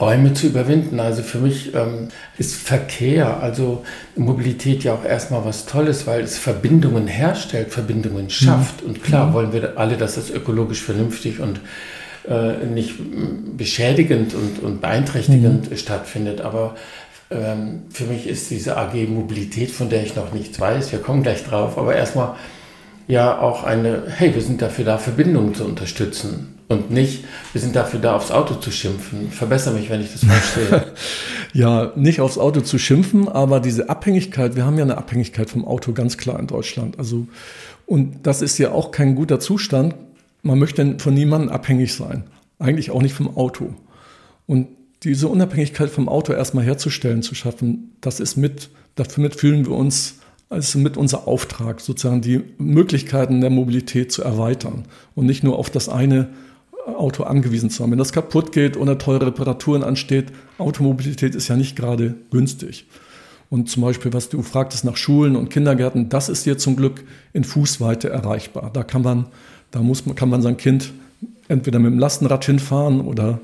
[0.00, 0.98] Räume zu überwinden.
[0.98, 3.84] Also für mich ähm, ist Verkehr, also
[4.16, 8.82] Mobilität ja auch erstmal was Tolles, weil es Verbindungen herstellt, Verbindungen schafft.
[8.82, 8.88] Mhm.
[8.88, 9.32] Und klar mhm.
[9.34, 11.60] wollen wir alle, dass das ökologisch vernünftig und
[12.28, 12.94] äh, nicht
[13.56, 15.76] beschädigend und, und beeinträchtigend mhm.
[15.76, 16.40] stattfindet.
[16.40, 16.76] Aber
[17.30, 21.22] ähm, für mich ist diese AG Mobilität, von der ich noch nichts weiß, wir kommen
[21.22, 22.36] gleich drauf, aber erstmal
[23.10, 27.74] ja auch eine, hey, wir sind dafür da, Verbindungen zu unterstützen und nicht, wir sind
[27.74, 29.30] dafür da, aufs Auto zu schimpfen.
[29.32, 30.86] Verbessere mich, wenn ich das sehe.
[31.52, 35.64] ja, nicht aufs Auto zu schimpfen, aber diese Abhängigkeit, wir haben ja eine Abhängigkeit vom
[35.64, 36.98] Auto ganz klar in Deutschland.
[36.98, 37.26] Also,
[37.86, 39.96] und das ist ja auch kein guter Zustand.
[40.42, 42.24] Man möchte von niemandem abhängig sein.
[42.60, 43.74] Eigentlich auch nicht vom Auto.
[44.46, 44.68] Und
[45.02, 50.19] diese Unabhängigkeit vom Auto erstmal herzustellen, zu schaffen, das ist mit, dafür fühlen wir uns
[50.50, 54.84] als mit unser Auftrag, sozusagen die Möglichkeiten der Mobilität zu erweitern
[55.14, 56.28] und nicht nur auf das eine
[56.86, 57.90] Auto angewiesen zu sein.
[57.92, 60.26] Wenn das kaputt geht oder teure Reparaturen ansteht,
[60.58, 62.86] Automobilität ist ja nicht gerade günstig.
[63.48, 67.04] Und zum Beispiel, was du fragtest nach Schulen und Kindergärten, das ist hier zum Glück
[67.32, 68.70] in Fußweite erreichbar.
[68.72, 69.26] Da kann man,
[69.70, 70.92] da muss man, kann man sein Kind
[71.48, 73.40] entweder mit dem Lastenrad hinfahren oder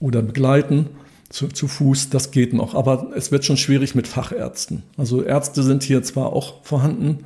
[0.00, 0.90] oder begleiten
[1.28, 2.74] zu, zu, Fuß, das geht noch.
[2.74, 4.82] Aber es wird schon schwierig mit Fachärzten.
[4.96, 7.24] Also Ärzte sind hier zwar auch vorhanden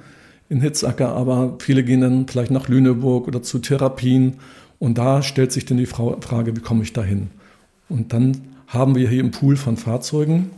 [0.49, 4.35] in Hitzacker, aber viele gehen dann vielleicht nach Lüneburg oder zu Therapien.
[4.79, 7.31] Und da stellt sich dann die Frage, wie komme ich da hin?
[7.89, 10.51] Und dann haben wir hier im Pool von Fahrzeugen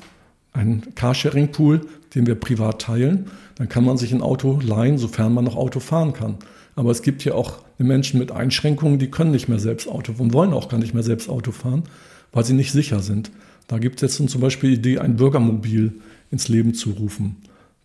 [0.53, 1.81] einen Carsharing-Pool,
[2.15, 3.31] den wir privat teilen.
[3.55, 6.37] Dann kann man sich ein Auto leihen, sofern man noch Auto fahren kann.
[6.77, 10.33] Aber es gibt hier auch Menschen mit Einschränkungen, die können nicht mehr selbst Auto und
[10.33, 11.85] wollen auch gar nicht mehr selbst Auto fahren,
[12.33, 13.31] weil sie nicht sicher sind.
[13.69, 15.93] Da gibt es jetzt zum Beispiel die Idee, ein Bürgermobil
[16.31, 17.37] ins Leben zu rufen,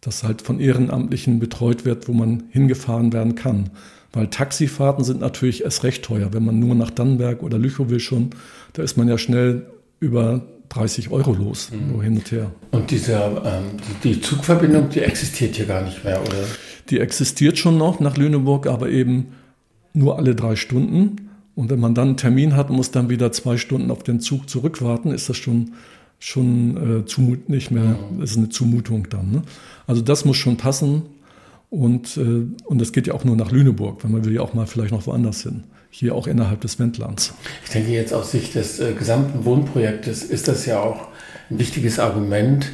[0.02, 3.70] das halt von Ehrenamtlichen betreut wird, wo man hingefahren werden kann.
[4.14, 6.34] Weil Taxifahrten sind natürlich erst recht teuer.
[6.34, 8.30] Wenn man nur nach Dannenberg oder Lüchow will schon,
[8.74, 9.66] da ist man ja schnell
[10.00, 12.02] über 30 Euro los, mhm.
[12.02, 12.52] hin und her.
[12.72, 16.46] Und diese, ähm, die, die, Zugverbindung, die existiert hier gar nicht mehr, oder?
[16.90, 19.28] Die existiert schon noch nach Lüneburg, aber eben
[19.94, 21.25] nur alle drei Stunden.
[21.56, 24.50] Und wenn man dann einen Termin hat, muss dann wieder zwei Stunden auf den Zug
[24.50, 25.74] zurückwarten, ist das schon,
[26.20, 29.32] schon äh, zumut, nicht mehr, ist eine Zumutung dann.
[29.32, 29.42] Ne?
[29.88, 31.04] Also das muss schon passen.
[31.70, 34.54] Und, äh, und das geht ja auch nur nach Lüneburg, weil man will ja auch
[34.54, 35.64] mal vielleicht noch woanders hin.
[35.90, 37.34] Hier auch innerhalb des Wendlands.
[37.64, 41.08] Ich denke jetzt aus Sicht des äh, gesamten Wohnprojektes ist das ja auch
[41.50, 42.68] ein wichtiges Argument,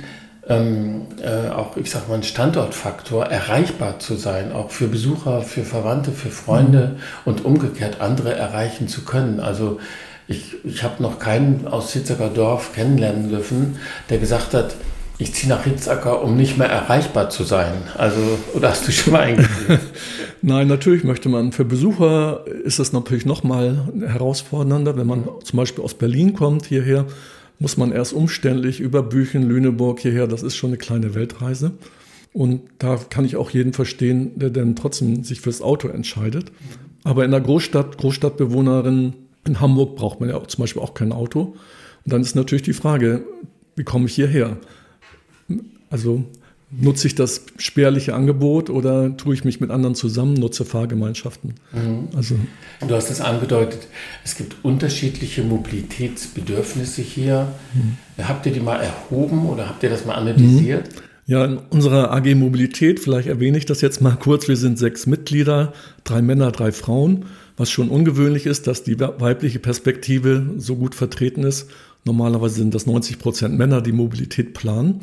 [0.47, 5.63] ähm, äh, auch, ich sag mal, ein Standortfaktor, erreichbar zu sein, auch für Besucher, für
[5.63, 6.99] Verwandte, für Freunde mhm.
[7.25, 9.39] und umgekehrt andere erreichen zu können.
[9.39, 9.79] Also
[10.27, 13.77] ich, ich habe noch keinen aus Hitzacker Dorf kennenlernen dürfen,
[14.09, 14.75] der gesagt hat,
[15.21, 17.73] ich ziehe nach Hitzacker, um nicht mehr erreichbar zu sein.
[17.95, 18.19] Also,
[18.55, 19.79] oder hast du schon mal eingesehen?
[20.41, 21.51] Nein, natürlich möchte man.
[21.51, 26.65] Für Besucher ist es natürlich noch mal herausfordernder, wenn man zum Beispiel aus Berlin kommt
[26.65, 27.05] hierher
[27.61, 30.25] muss man erst umständlich über Büchen, Lüneburg hierher.
[30.25, 31.73] Das ist schon eine kleine Weltreise.
[32.33, 36.51] Und da kann ich auch jeden verstehen, der dann trotzdem sich fürs Auto entscheidet.
[37.03, 39.13] Aber in der Großstadt, Großstadtbewohnerin
[39.45, 41.55] in Hamburg braucht man ja zum Beispiel auch kein Auto.
[42.03, 43.25] Und dann ist natürlich die Frage,
[43.75, 44.57] wie komme ich hierher?
[45.91, 46.23] Also
[46.71, 51.55] nutze ich das spärliche Angebot oder tue ich mich mit anderen zusammen, nutze Fahrgemeinschaften?
[51.73, 52.15] Mhm.
[52.15, 52.35] Also,
[52.87, 53.87] du hast es angedeutet,
[54.23, 57.47] es gibt unterschiedliche Mobilitätsbedürfnisse hier.
[57.73, 57.97] Mhm.
[58.23, 60.87] Habt ihr die mal erhoben oder habt ihr das mal analysiert?
[60.87, 61.01] Mhm.
[61.27, 65.05] Ja, in unserer AG Mobilität, vielleicht erwähne ich das jetzt mal kurz, wir sind sechs
[65.05, 67.25] Mitglieder, drei Männer, drei Frauen,
[67.57, 71.69] was schon ungewöhnlich ist, dass die weibliche Perspektive so gut vertreten ist.
[72.05, 75.01] Normalerweise sind das 90 Prozent Männer, die Mobilität planen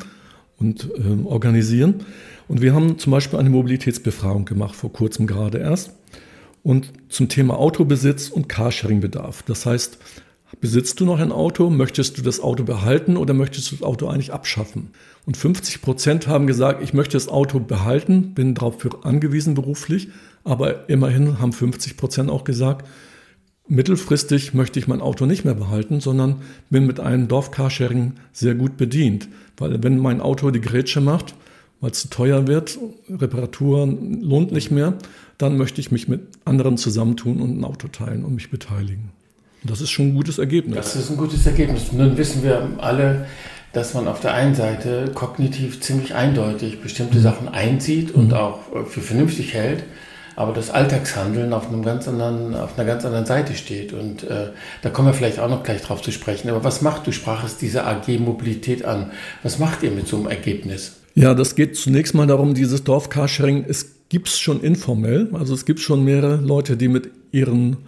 [0.58, 2.04] und äh, organisieren.
[2.48, 5.92] Und wir haben zum Beispiel eine Mobilitätsbefragung gemacht, vor kurzem gerade erst.
[6.62, 9.42] Und zum Thema Autobesitz und Carsharing-Bedarf.
[9.42, 9.98] Das heißt,
[10.60, 11.70] besitzt du noch ein Auto?
[11.70, 14.90] Möchtest du das Auto behalten oder möchtest du das Auto eigentlich abschaffen?
[15.24, 20.08] Und 50 Prozent haben gesagt, ich möchte das Auto behalten, bin darauf angewiesen beruflich.
[20.44, 22.86] Aber immerhin haben 50 Prozent auch gesagt,
[23.68, 26.36] mittelfristig möchte ich mein Auto nicht mehr behalten, sondern
[26.70, 29.28] bin mit einem Dorf-Carsharing sehr gut bedient.
[29.56, 31.34] Weil wenn mein Auto die Grätsche macht,
[31.80, 32.78] weil es zu teuer wird,
[33.08, 34.94] Reparaturen lohnt nicht mehr,
[35.36, 39.10] dann möchte ich mich mit anderen zusammentun und ein Auto teilen und mich beteiligen.
[39.62, 40.76] Und das ist schon ein gutes Ergebnis.
[40.76, 41.92] Das ist ein gutes Ergebnis.
[41.92, 43.26] Nun wissen wir alle,
[43.72, 48.34] dass man auf der einen Seite kognitiv ziemlich eindeutig bestimmte Sachen einsieht und mhm.
[48.34, 49.84] auch für vernünftig hält
[50.38, 53.92] aber das Alltagshandeln auf, einem ganz anderen, auf einer ganz anderen Seite steht.
[53.92, 54.50] Und äh,
[54.82, 56.48] da kommen wir vielleicht auch noch gleich drauf zu sprechen.
[56.48, 59.10] Aber was macht, du sprachest diese AG Mobilität an,
[59.42, 60.92] was macht ihr mit so einem Ergebnis?
[61.16, 65.28] Ja, das geht zunächst mal darum, dieses Dorf-Carsharing, es gibt es schon informell.
[65.32, 67.78] Also es gibt schon mehrere Leute, die mit ihren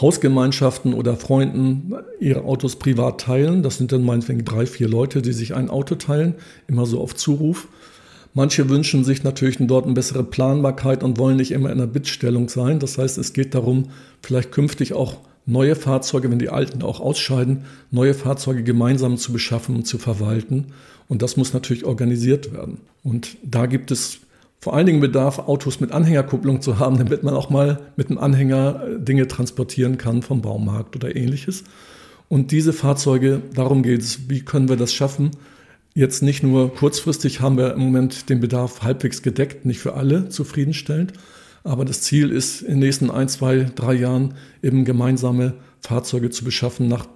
[0.00, 3.62] Hausgemeinschaften oder Freunden ihre Autos privat teilen.
[3.62, 6.34] Das sind dann meinetwegen drei, vier Leute, die sich ein Auto teilen,
[6.66, 7.68] immer so auf Zuruf.
[8.34, 12.48] Manche wünschen sich natürlich dort eine bessere Planbarkeit und wollen nicht immer in einer Bittstellung
[12.48, 12.78] sein.
[12.78, 13.90] Das heißt, es geht darum,
[14.22, 19.76] vielleicht künftig auch neue Fahrzeuge, wenn die alten auch ausscheiden, neue Fahrzeuge gemeinsam zu beschaffen
[19.76, 20.66] und zu verwalten.
[21.08, 22.78] Und das muss natürlich organisiert werden.
[23.02, 24.20] Und da gibt es
[24.60, 28.18] vor allen Dingen Bedarf, Autos mit Anhängerkupplung zu haben, damit man auch mal mit einem
[28.18, 31.64] Anhänger äh, Dinge transportieren kann vom Baumarkt oder ähnliches.
[32.28, 35.32] Und diese Fahrzeuge, darum geht es, wie können wir das schaffen?
[35.94, 40.30] Jetzt nicht nur kurzfristig haben wir im Moment den Bedarf halbwegs gedeckt, nicht für alle
[40.30, 41.12] zufriedenstellend,
[41.64, 46.44] aber das Ziel ist, in den nächsten ein, zwei, drei Jahren eben gemeinsame Fahrzeuge zu
[46.44, 47.06] beschaffen, nach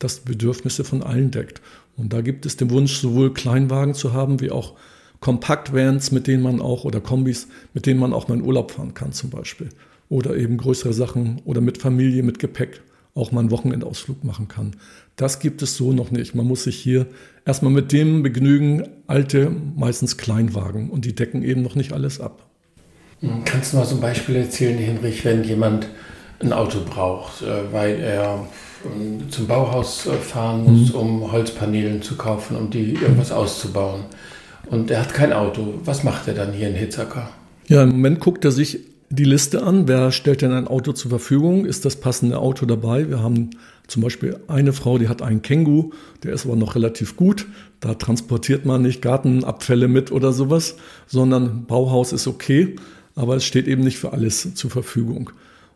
[0.00, 1.62] das Bedürfnisse von allen deckt.
[1.96, 4.74] Und da gibt es den Wunsch, sowohl Kleinwagen zu haben, wie auch
[5.20, 8.94] Kompaktvans, mit denen man auch, oder Kombis, mit denen man auch mal in Urlaub fahren
[8.94, 9.68] kann zum Beispiel.
[10.08, 12.82] Oder eben größere Sachen oder mit Familie, mit Gepäck
[13.14, 14.76] auch mal einen Wochenendausflug machen kann.
[15.16, 16.34] Das gibt es so noch nicht.
[16.34, 17.06] Man muss sich hier
[17.44, 20.90] erstmal mit dem begnügen, alte, meistens Kleinwagen.
[20.90, 22.46] Und die decken eben noch nicht alles ab.
[23.44, 25.86] Kannst du mal so ein Beispiel erzählen, Hinrich, wenn jemand
[26.40, 28.46] ein Auto braucht, äh, weil er
[28.84, 30.98] ähm, zum Bauhaus äh, fahren muss, mhm.
[30.98, 34.04] um Holzpaneelen zu kaufen, um die irgendwas auszubauen
[34.66, 35.74] und er hat kein Auto.
[35.84, 37.30] Was macht er dann hier in Hitzacker?
[37.68, 39.88] Ja, im Moment guckt er sich die Liste an.
[39.88, 41.66] Wer stellt denn ein Auto zur Verfügung?
[41.66, 43.08] Ist das passende Auto dabei?
[43.08, 43.50] Wir haben
[43.86, 45.90] zum Beispiel eine Frau, die hat einen Känguru,
[46.22, 47.46] der ist aber noch relativ gut.
[47.80, 52.76] Da transportiert man nicht Gartenabfälle mit oder sowas, sondern Bauhaus ist okay,
[53.14, 55.30] aber es steht eben nicht für alles zur Verfügung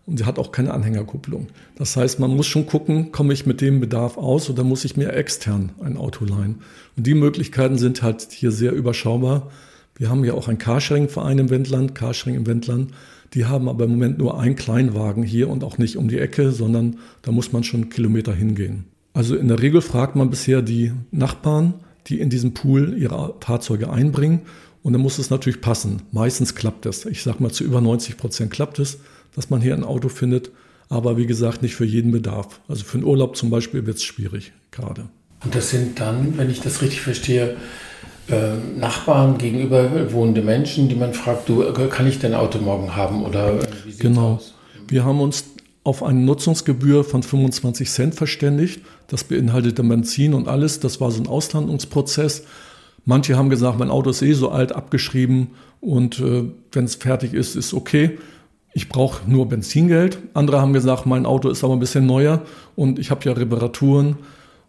[0.08, 1.48] und sie hat auch keine Anhängerkupplung.
[1.76, 4.96] Das heißt, man muss schon gucken, komme ich mit dem Bedarf aus oder muss ich
[4.96, 6.62] mir extern ein Auto leihen.
[6.96, 9.50] Und die Möglichkeiten sind halt hier sehr überschaubar.
[9.96, 12.92] Wir haben ja auch einen Carsharing-Verein im Wendland, Carsharing im Wendland.
[13.34, 16.50] Die haben aber im Moment nur einen Kleinwagen hier und auch nicht um die Ecke,
[16.52, 18.84] sondern da muss man schon Kilometer hingehen.
[19.12, 21.74] Also in der Regel fragt man bisher die Nachbarn,
[22.06, 24.40] die in diesem Pool ihre Fahrzeuge einbringen.
[24.82, 26.02] Und dann muss es natürlich passen.
[26.12, 27.04] Meistens klappt das.
[27.04, 28.98] Ich sage mal, zu über 90 Prozent klappt es
[29.38, 30.50] dass man hier ein Auto findet.
[30.88, 32.60] Aber wie gesagt, nicht für jeden Bedarf.
[32.66, 35.08] Also für einen Urlaub zum Beispiel wird es schwierig gerade.
[35.44, 37.56] Und das sind dann, wenn ich das richtig verstehe,
[38.30, 43.24] äh, Nachbarn gegenüber wohnende Menschen, die man fragt, du, kann ich dein Auto morgen haben
[43.24, 44.34] oder wie genau.
[44.34, 44.54] aus?
[44.88, 45.44] Wir haben uns
[45.84, 48.82] auf eine Nutzungsgebühr von 25 Cent verständigt.
[49.06, 50.80] Das beinhaltete Benzin und alles.
[50.80, 52.44] Das war so ein Auslandungsprozess.
[53.04, 57.32] Manche haben gesagt, mein Auto ist eh so alt, abgeschrieben und äh, wenn es fertig
[57.32, 58.18] ist, ist okay
[58.78, 60.18] ich brauche nur Benzingeld.
[60.34, 62.42] Andere haben gesagt, mein Auto ist aber ein bisschen neuer
[62.76, 64.16] und ich habe ja Reparaturen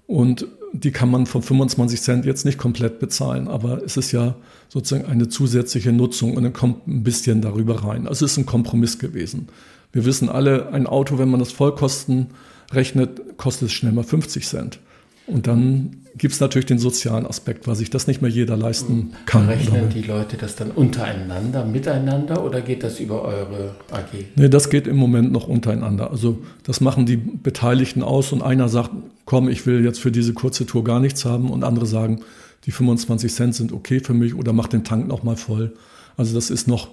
[0.07, 4.35] und die kann man von 25 Cent jetzt nicht komplett bezahlen, aber es ist ja
[4.67, 8.07] sozusagen eine zusätzliche Nutzung und dann kommt ein bisschen darüber rein.
[8.07, 9.47] Also es ist ein Kompromiss gewesen.
[9.91, 12.27] Wir wissen alle, ein Auto, wenn man das Vollkosten
[12.71, 14.79] rechnet, kostet es schnell mal 50 Cent.
[15.29, 19.13] Und dann gibt es natürlich den sozialen Aspekt, weil sich das nicht mehr jeder leisten
[19.25, 19.47] kann.
[19.47, 24.25] Rechnen die Leute das dann untereinander, miteinander oder geht das über eure AG?
[24.35, 26.11] Nee, das geht im Moment noch untereinander.
[26.11, 28.91] Also das machen die Beteiligten aus und einer sagt,
[29.25, 32.21] komm, ich will jetzt für diese kurze Tour gar nichts haben und andere sagen,
[32.65, 35.73] die 25 Cent sind okay für mich oder mach den Tank nochmal voll.
[36.17, 36.89] Also das ist noch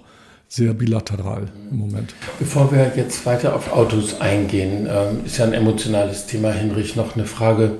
[0.49, 2.15] sehr bilateral im Moment.
[2.39, 7.17] Bevor wir jetzt weiter auf Autos eingehen, ähm, ist ja ein emotionales Thema, Hinrich, noch
[7.17, 7.79] eine Frage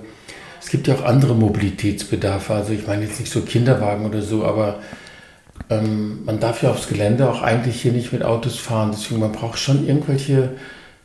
[0.67, 2.53] es gibt ja auch andere Mobilitätsbedarfe.
[2.53, 4.81] Also ich meine jetzt nicht so Kinderwagen oder so, aber
[5.71, 8.91] ähm, man darf ja aufs Gelände auch eigentlich hier nicht mit Autos fahren.
[8.93, 10.51] Deswegen man braucht schon irgendwelche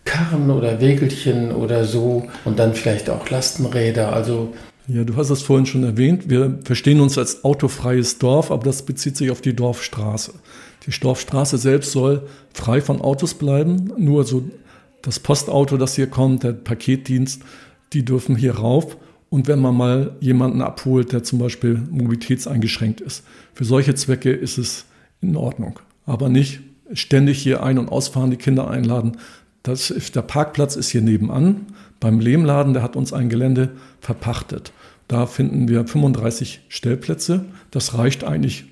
[0.03, 4.13] Karren oder Wägelchen oder so und dann vielleicht auch Lastenräder.
[4.13, 4.51] Also
[4.87, 6.27] ja, du hast es vorhin schon erwähnt.
[6.27, 10.33] Wir verstehen uns als autofreies Dorf, aber das bezieht sich auf die Dorfstraße.
[10.87, 13.93] Die Dorfstraße selbst soll frei von Autos bleiben.
[13.95, 14.43] Nur so
[15.03, 17.43] das Postauto, das hier kommt, der Paketdienst,
[17.93, 18.97] die dürfen hier rauf
[19.31, 23.23] und wenn man mal jemanden abholt, der zum Beispiel mobilitätseingeschränkt ist.
[23.53, 24.85] Für solche Zwecke ist es
[25.21, 25.79] in Ordnung.
[26.05, 26.59] Aber nicht
[26.93, 29.13] ständig hier ein- und ausfahren, die Kinder einladen.
[29.63, 31.67] Das der Parkplatz ist hier nebenan.
[32.01, 33.69] Beim Lehmladen, der hat uns ein Gelände
[34.01, 34.73] verpachtet.
[35.07, 37.45] Da finden wir 35 Stellplätze.
[37.71, 38.65] Das reicht eigentlich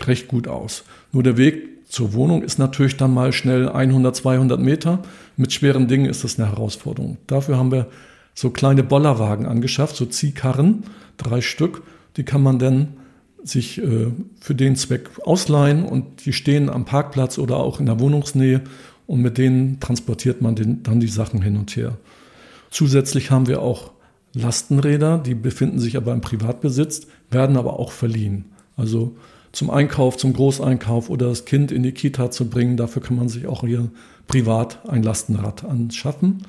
[0.00, 0.82] recht gut aus.
[1.12, 5.04] Nur der Weg zur Wohnung ist natürlich dann mal schnell 100, 200 Meter.
[5.36, 7.18] Mit schweren Dingen ist das eine Herausforderung.
[7.28, 7.86] Dafür haben wir
[8.34, 10.84] so kleine Bollerwagen angeschafft, so Ziehkarren,
[11.16, 11.82] drei Stück.
[12.16, 12.94] Die kann man dann
[13.42, 14.06] sich äh,
[14.40, 18.62] für den Zweck ausleihen und die stehen am Parkplatz oder auch in der Wohnungsnähe
[19.06, 21.98] und mit denen transportiert man den, dann die Sachen hin und her.
[22.70, 23.92] Zusätzlich haben wir auch
[24.32, 28.46] Lastenräder, die befinden sich aber im Privatbesitz, werden aber auch verliehen.
[28.76, 29.14] Also
[29.52, 32.76] zum Einkauf, zum Großeinkauf oder das Kind in die Kita zu bringen.
[32.76, 33.90] Dafür kann man sich auch hier
[34.26, 36.42] privat ein Lastenrad anschaffen.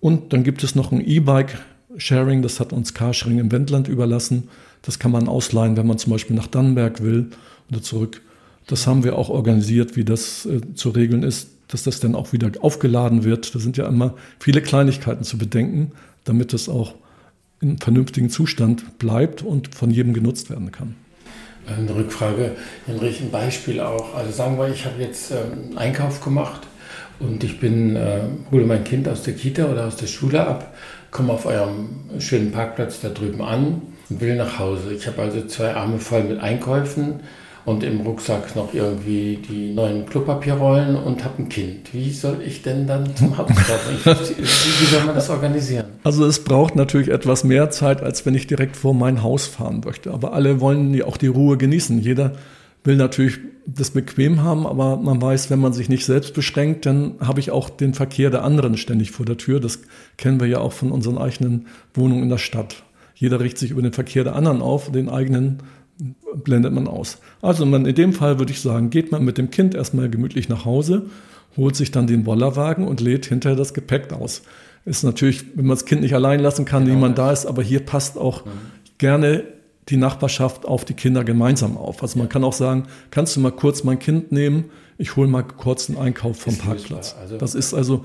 [0.00, 4.48] Und dann gibt es noch ein E-Bike-Sharing, das hat uns Carsharing im Wendland überlassen.
[4.82, 7.30] Das kann man ausleihen, wenn man zum Beispiel nach Dannenberg will
[7.70, 8.22] oder zurück.
[8.66, 12.32] Das haben wir auch organisiert, wie das äh, zu regeln ist, dass das dann auch
[12.32, 13.54] wieder aufgeladen wird.
[13.54, 15.92] Da sind ja immer viele Kleinigkeiten zu bedenken,
[16.24, 16.94] damit es auch
[17.60, 20.94] in vernünftigen Zustand bleibt und von jedem genutzt werden kann.
[21.66, 22.52] Eine Rückfrage,
[22.86, 24.14] Henrich, ein Beispiel auch.
[24.14, 26.66] Also sagen wir, ich habe jetzt ähm, Einkauf gemacht
[27.20, 30.74] und ich bin, äh, hole mein Kind aus der Kita oder aus der Schule ab,
[31.10, 34.92] komme auf eurem schönen Parkplatz da drüben an und will nach Hause.
[34.92, 37.20] Ich habe also zwei Arme voll mit Einkäufen
[37.64, 41.92] und im Rucksack noch irgendwie die neuen Klopapierrollen und habe ein Kind.
[41.92, 44.32] Wie soll ich denn dann zum Hauptstadtplatz?
[44.36, 45.84] wie, wie soll man das organisieren?
[46.02, 49.82] Also es braucht natürlich etwas mehr Zeit, als wenn ich direkt vor mein Haus fahren
[49.84, 50.12] möchte.
[50.12, 52.00] Aber alle wollen ja auch die Ruhe genießen.
[52.00, 52.32] Jeder
[52.84, 57.14] will natürlich das bequem haben, aber man weiß, wenn man sich nicht selbst beschränkt, dann
[57.20, 59.60] habe ich auch den Verkehr der anderen ständig vor der Tür.
[59.60, 59.80] Das
[60.16, 62.82] kennen wir ja auch von unseren eigenen Wohnungen in der Stadt.
[63.14, 65.58] Jeder richtet sich über den Verkehr der anderen auf, den eigenen
[66.34, 67.18] blendet man aus.
[67.42, 70.48] Also man, in dem Fall würde ich sagen, geht man mit dem Kind erstmal gemütlich
[70.48, 71.06] nach Hause,
[71.56, 74.42] holt sich dann den Bollerwagen und lädt hinterher das Gepäck aus.
[74.84, 76.94] Ist natürlich, wenn man das Kind nicht allein lassen kann, genau.
[76.94, 78.50] niemand da ist, aber hier passt auch mhm.
[78.98, 79.44] gerne
[79.88, 82.02] die Nachbarschaft auf die Kinder gemeinsam auf.
[82.02, 84.66] Also man kann auch sagen, kannst du mal kurz mein Kind nehmen,
[84.98, 87.14] ich hole mal kurz einen Einkauf vom Parkplatz.
[87.20, 88.02] Also, das ist also,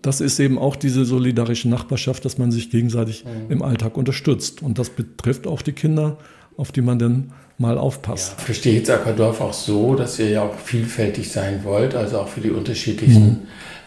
[0.00, 3.50] das ist eben auch diese solidarische Nachbarschaft, dass man sich gegenseitig mhm.
[3.50, 4.62] im Alltag unterstützt.
[4.62, 6.18] Und das betrifft auch die Kinder
[6.60, 8.34] auf die man dann mal aufpasst.
[8.36, 12.28] Ja, verstehe jetzt Ackerdorf auch so, dass ihr ja auch vielfältig sein wollt, also auch
[12.28, 13.38] für die unterschiedlichen mhm.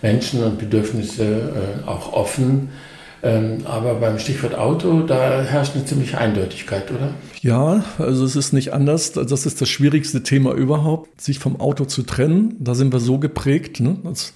[0.01, 2.69] Menschen und Bedürfnisse äh, auch offen.
[3.23, 7.13] Ähm, aber beim Stichwort Auto, da herrscht eine ziemliche Eindeutigkeit, oder?
[7.41, 9.13] Ja, also es ist nicht anders.
[9.13, 12.57] Das ist das schwierigste Thema überhaupt, sich vom Auto zu trennen.
[12.59, 13.79] Da sind wir so geprägt.
[13.79, 13.95] Ne?
[14.03, 14.33] Das,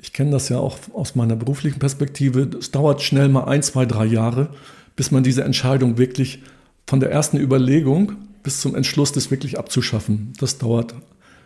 [0.00, 2.50] ich kenne das ja auch aus meiner beruflichen Perspektive.
[2.58, 4.48] Es dauert schnell mal ein, zwei, drei Jahre,
[4.96, 6.42] bis man diese Entscheidung wirklich
[6.88, 10.94] von der ersten Überlegung bis zum Entschluss, das wirklich abzuschaffen, das dauert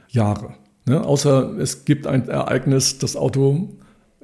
[0.08, 0.54] Jahre.
[0.86, 1.04] Ne?
[1.04, 3.68] Außer es gibt ein Ereignis, das Auto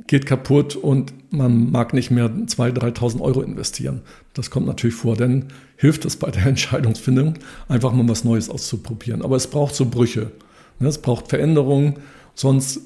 [0.06, 4.02] geht kaputt und man mag nicht mehr 2.000, 3.000 Euro investieren.
[4.34, 7.34] Das kommt natürlich vor, denn hilft es bei der Entscheidungsfindung,
[7.68, 9.22] einfach mal was Neues auszuprobieren.
[9.22, 10.32] Aber es braucht so Brüche.
[10.80, 10.88] Ne?
[10.88, 11.94] Es braucht Veränderungen,
[12.34, 12.80] sonst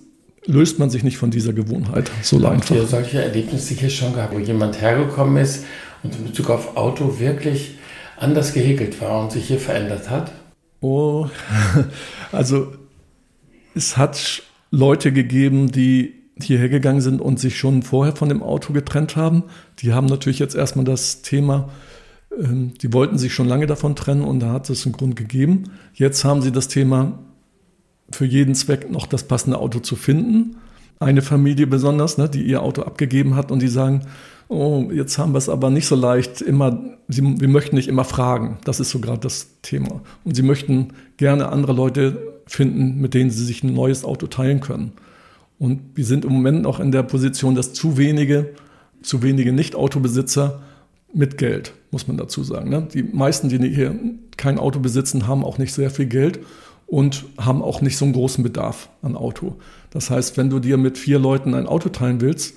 [0.44, 2.70] löst man sich nicht von dieser Gewohnheit so einfach.
[2.70, 5.64] Habt ihr solche Erlebnisse hier schon gehabt, wo jemand hergekommen ist
[6.02, 7.76] und in Bezug auf Auto wirklich
[8.18, 10.32] anders gehäkelt war und sich hier verändert hat?
[10.80, 11.26] Oh,
[12.32, 12.72] also
[13.74, 18.72] es hat Leute gegeben, die hierher gegangen sind und sich schon vorher von dem Auto
[18.72, 19.44] getrennt haben.
[19.80, 21.68] Die haben natürlich jetzt erstmal das Thema,
[22.38, 25.64] ähm, die wollten sich schon lange davon trennen und da hat es einen Grund gegeben.
[25.94, 27.18] Jetzt haben sie das Thema,
[28.10, 30.56] für jeden Zweck noch das passende Auto zu finden.
[31.00, 34.02] Eine Familie besonders, ne, die ihr Auto abgegeben hat und die sagen,
[34.48, 38.04] oh, jetzt haben wir es aber nicht so leicht, immer, sie, wir möchten nicht immer
[38.04, 38.58] fragen.
[38.64, 40.00] Das ist so gerade das Thema.
[40.24, 44.60] Und sie möchten gerne andere Leute finden, mit denen sie sich ein neues Auto teilen
[44.60, 44.92] können.
[45.58, 48.54] Und wir sind im Moment noch in der Position, dass zu wenige,
[49.02, 50.62] zu wenige Nicht-Autobesitzer
[51.12, 52.70] mit Geld, muss man dazu sagen.
[52.70, 52.86] Ne?
[52.92, 53.98] Die meisten, die hier
[54.36, 56.40] kein Auto besitzen, haben auch nicht sehr viel Geld
[56.86, 59.56] und haben auch nicht so einen großen Bedarf an Auto.
[59.90, 62.54] Das heißt, wenn du dir mit vier Leuten ein Auto teilen willst,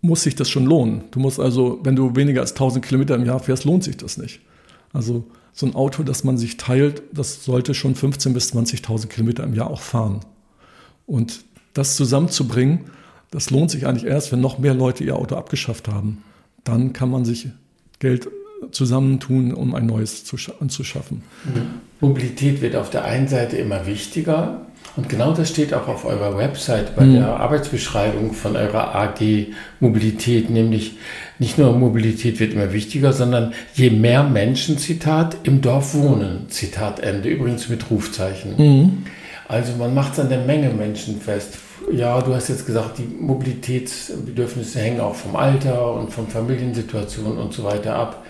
[0.00, 1.04] muss sich das schon lohnen.
[1.10, 4.18] Du musst also, wenn du weniger als 1000 Kilometer im Jahr fährst, lohnt sich das
[4.18, 4.40] nicht.
[4.92, 9.42] Also so ein Auto, das man sich teilt, das sollte schon 15.000 bis 20.000 Kilometer
[9.42, 10.20] im Jahr auch fahren.
[11.06, 11.45] Und
[11.76, 12.90] das zusammenzubringen,
[13.30, 16.22] das lohnt sich eigentlich erst, wenn noch mehr Leute ihr Auto abgeschafft haben.
[16.64, 17.48] Dann kann man sich
[17.98, 18.28] Geld
[18.70, 20.24] zusammentun, um ein neues
[20.60, 21.22] anzuschaffen.
[22.00, 26.38] Mobilität wird auf der einen Seite immer wichtiger, und genau das steht auch auf eurer
[26.38, 27.14] Website bei mhm.
[27.16, 30.94] der Arbeitsbeschreibung von eurer AG Mobilität, nämlich
[31.38, 37.00] nicht nur Mobilität wird immer wichtiger, sondern je mehr Menschen, Zitat, im Dorf wohnen, Zitat
[37.00, 38.54] Ende, übrigens mit Rufzeichen.
[38.56, 39.02] Mhm.
[39.48, 41.58] Also man macht es an der Menge Menschen fest.
[41.92, 47.52] Ja, du hast jetzt gesagt, die Mobilitätsbedürfnisse hängen auch vom Alter und von Familiensituationen und
[47.52, 48.24] so weiter ab.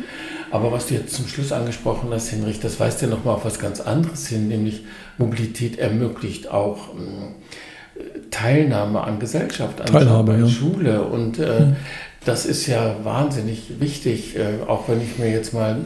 [0.51, 3.59] Aber was du jetzt zum Schluss angesprochen hast, Hinrich, das weist ja nochmal auf was
[3.59, 4.85] ganz anderes hin, nämlich
[5.19, 10.93] Mobilität ermöglicht auch äh, Teilnahme an Gesellschaft, an Teilhabe, an Schule.
[10.93, 11.01] Ja.
[11.01, 11.77] Und äh, mhm.
[12.25, 15.79] das ist ja wahnsinnig wichtig, äh, auch wenn ich mir jetzt mal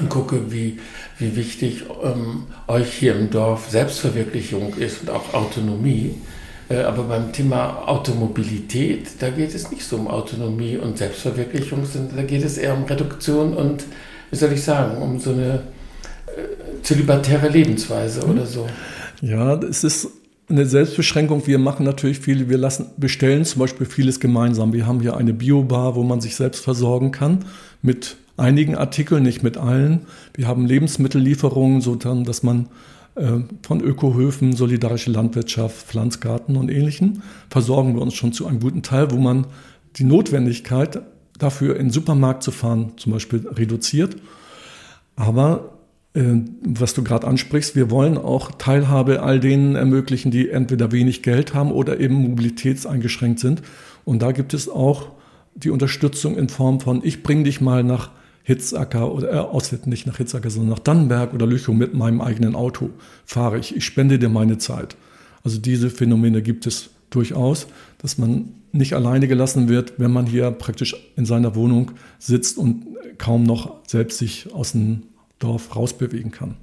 [0.00, 0.78] angucke, wie,
[1.18, 6.14] wie wichtig ähm, euch hier im Dorf Selbstverwirklichung ist und auch Autonomie.
[6.68, 12.16] Äh, aber beim Thema Automobilität, da geht es nicht so um Autonomie und Selbstverwirklichung, sondern
[12.16, 13.84] da geht es eher um Reduktion und,
[14.30, 15.54] wie soll ich sagen, um so eine
[16.26, 18.32] äh, zölibatäre Lebensweise mhm.
[18.32, 18.66] oder so.
[19.22, 20.08] Ja, es ist
[20.48, 21.46] eine Selbstbeschränkung.
[21.46, 24.72] Wir machen natürlich viel, wir lassen bestellen zum Beispiel vieles gemeinsam.
[24.72, 27.44] Wir haben hier eine Biobar, wo man sich selbst versorgen kann
[27.82, 30.06] mit einigen Artikeln, nicht mit allen.
[30.34, 32.68] Wir haben Lebensmittellieferungen, so dass man
[33.14, 38.82] äh, von Ökohöfen, solidarische Landwirtschaft, Pflanzgarten und ähnlichen versorgen wir uns schon zu einem guten
[38.82, 39.46] Teil, wo man
[39.96, 41.00] die Notwendigkeit
[41.38, 44.16] dafür in den Supermarkt zu fahren zum Beispiel reduziert.
[45.16, 45.78] Aber
[46.12, 51.22] äh, was du gerade ansprichst, wir wollen auch Teilhabe all denen ermöglichen, die entweder wenig
[51.22, 53.62] Geld haben oder eben mobilitätseingeschränkt sind.
[54.04, 55.08] Und da gibt es auch
[55.54, 58.10] die Unterstützung in Form von, ich bringe dich mal nach
[58.46, 62.54] Hitzacker oder äh, aus, nicht nach Hitzacker, sondern nach Dannenberg oder Lüchow mit meinem eigenen
[62.54, 62.90] Auto
[63.24, 63.74] fahre ich.
[63.74, 64.96] Ich spende dir meine Zeit.
[65.42, 67.66] Also diese Phänomene gibt es durchaus,
[67.98, 71.90] dass man nicht alleine gelassen wird, wenn man hier praktisch in seiner Wohnung
[72.20, 72.86] sitzt und
[73.18, 75.02] kaum noch selbst sich aus dem
[75.40, 76.54] Dorf rausbewegen kann.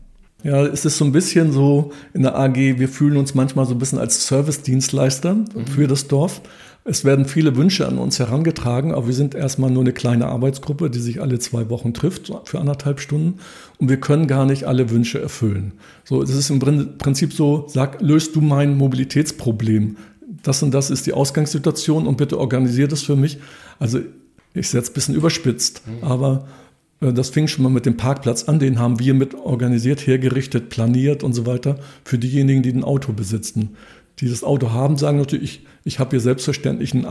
[0.43, 3.73] Ja, es ist so ein bisschen so in der AG, wir fühlen uns manchmal so
[3.73, 5.67] ein bisschen als Service-Dienstleister mhm.
[5.67, 6.41] für das Dorf.
[6.85, 10.89] Es werden viele Wünsche an uns herangetragen, aber wir sind erstmal nur eine kleine Arbeitsgruppe,
[10.89, 13.39] die sich alle zwei Wochen trifft für anderthalb Stunden
[13.77, 15.73] und wir können gar nicht alle Wünsche erfüllen.
[16.03, 19.95] So, es ist im Prinzip so, sag, löst du mein Mobilitätsproblem.
[20.41, 23.37] Das und das ist die Ausgangssituation und bitte organisier das für mich.
[23.79, 23.99] Also
[24.53, 26.05] ich setze ein bisschen überspitzt, mhm.
[26.05, 26.47] aber
[27.11, 31.23] das fing schon mal mit dem Parkplatz an, den haben wir mit organisiert, hergerichtet, planiert
[31.23, 33.75] und so weiter für diejenigen, die ein Auto besitzen.
[34.19, 37.07] Die das Auto haben, sagen natürlich, ich, ich habe hier selbstverständlich einen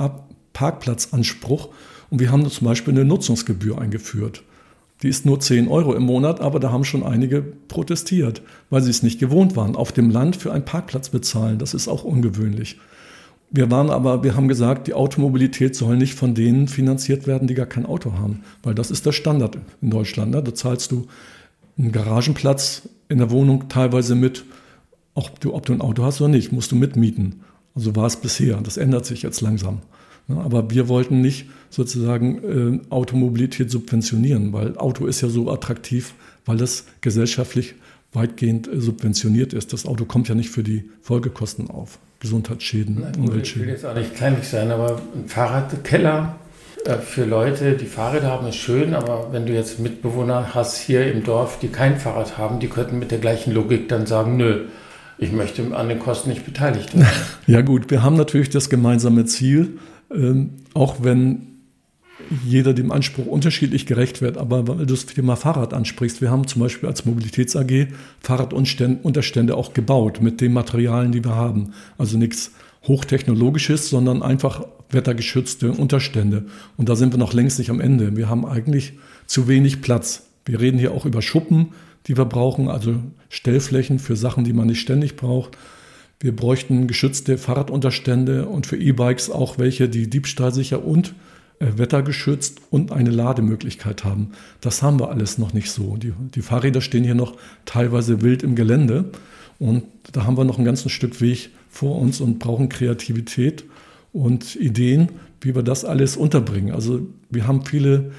[0.52, 1.68] Parkplatzanspruch
[2.10, 4.42] und wir haben zum Beispiel eine Nutzungsgebühr eingeführt.
[5.02, 8.90] Die ist nur 10 Euro im Monat, aber da haben schon einige protestiert, weil sie
[8.90, 11.58] es nicht gewohnt waren, auf dem Land für einen Parkplatz bezahlen.
[11.58, 12.78] Das ist auch ungewöhnlich.
[13.54, 17.54] Wir waren aber, wir haben gesagt, die Automobilität soll nicht von denen finanziert werden, die
[17.54, 20.32] gar kein Auto haben, weil das ist der Standard in Deutschland.
[20.32, 20.42] Ne?
[20.42, 21.06] Da zahlst du
[21.76, 24.44] einen Garagenplatz in der Wohnung teilweise mit,
[25.14, 27.42] auch du, ob du ein Auto hast oder nicht, musst du mitmieten.
[27.74, 28.56] Also war es bisher.
[28.62, 29.80] Das ändert sich jetzt langsam.
[30.28, 30.38] Ne?
[30.38, 36.14] Aber wir wollten nicht sozusagen äh, Automobilität subventionieren, weil Auto ist ja so attraktiv,
[36.46, 37.74] weil das gesellschaftlich
[38.14, 39.74] weitgehend äh, subventioniert ist.
[39.74, 41.98] Das Auto kommt ja nicht für die Folgekosten auf.
[42.22, 43.62] Gesundheitsschäden, Nein, Umweltschäden.
[43.62, 46.36] Ich will jetzt auch nicht kleinlich sein, aber ein Fahrradkeller
[46.84, 51.12] äh, für Leute, die Fahrräder haben, ist schön, aber wenn du jetzt Mitbewohner hast hier
[51.12, 54.66] im Dorf, die kein Fahrrad haben, die könnten mit der gleichen Logik dann sagen, nö,
[55.18, 57.08] ich möchte an den Kosten nicht beteiligt werden.
[57.48, 59.80] Ja gut, wir haben natürlich das gemeinsame Ziel,
[60.14, 61.51] ähm, auch wenn
[62.46, 64.38] jeder dem Anspruch unterschiedlich gerecht wird.
[64.38, 67.88] Aber weil du das Thema Fahrrad ansprichst, wir haben zum Beispiel als Mobilitäts AG
[68.20, 71.72] Fahrradunterstände auch gebaut mit den Materialien, die wir haben.
[71.98, 72.52] Also nichts
[72.86, 76.46] Hochtechnologisches, sondern einfach wettergeschützte Unterstände.
[76.76, 78.16] Und da sind wir noch längst nicht am Ende.
[78.16, 78.94] Wir haben eigentlich
[79.26, 80.26] zu wenig Platz.
[80.44, 81.68] Wir reden hier auch über Schuppen,
[82.06, 82.96] die wir brauchen, also
[83.28, 85.56] Stellflächen für Sachen, die man nicht ständig braucht.
[86.18, 91.14] Wir bräuchten geschützte Fahrradunterstände und für E-Bikes auch welche, die diebstahlsicher und
[91.78, 94.32] wettergeschützt und eine Lademöglichkeit haben.
[94.60, 95.96] Das haben wir alles noch nicht so.
[95.96, 99.10] Die, die Fahrräder stehen hier noch teilweise wild im Gelände
[99.58, 103.64] und da haben wir noch ein ganzes Stück Weg vor uns und brauchen Kreativität
[104.12, 105.10] und Ideen,
[105.40, 106.74] wie wir das alles unterbringen.
[106.74, 108.12] Also wir haben viele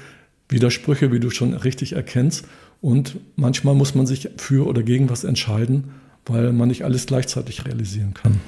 [0.48, 2.46] Widersprüche, wie du schon richtig erkennst.
[2.80, 5.84] Und manchmal muss man sich für oder gegen was entscheiden,
[6.26, 8.40] weil man nicht alles gleichzeitig realisieren kann.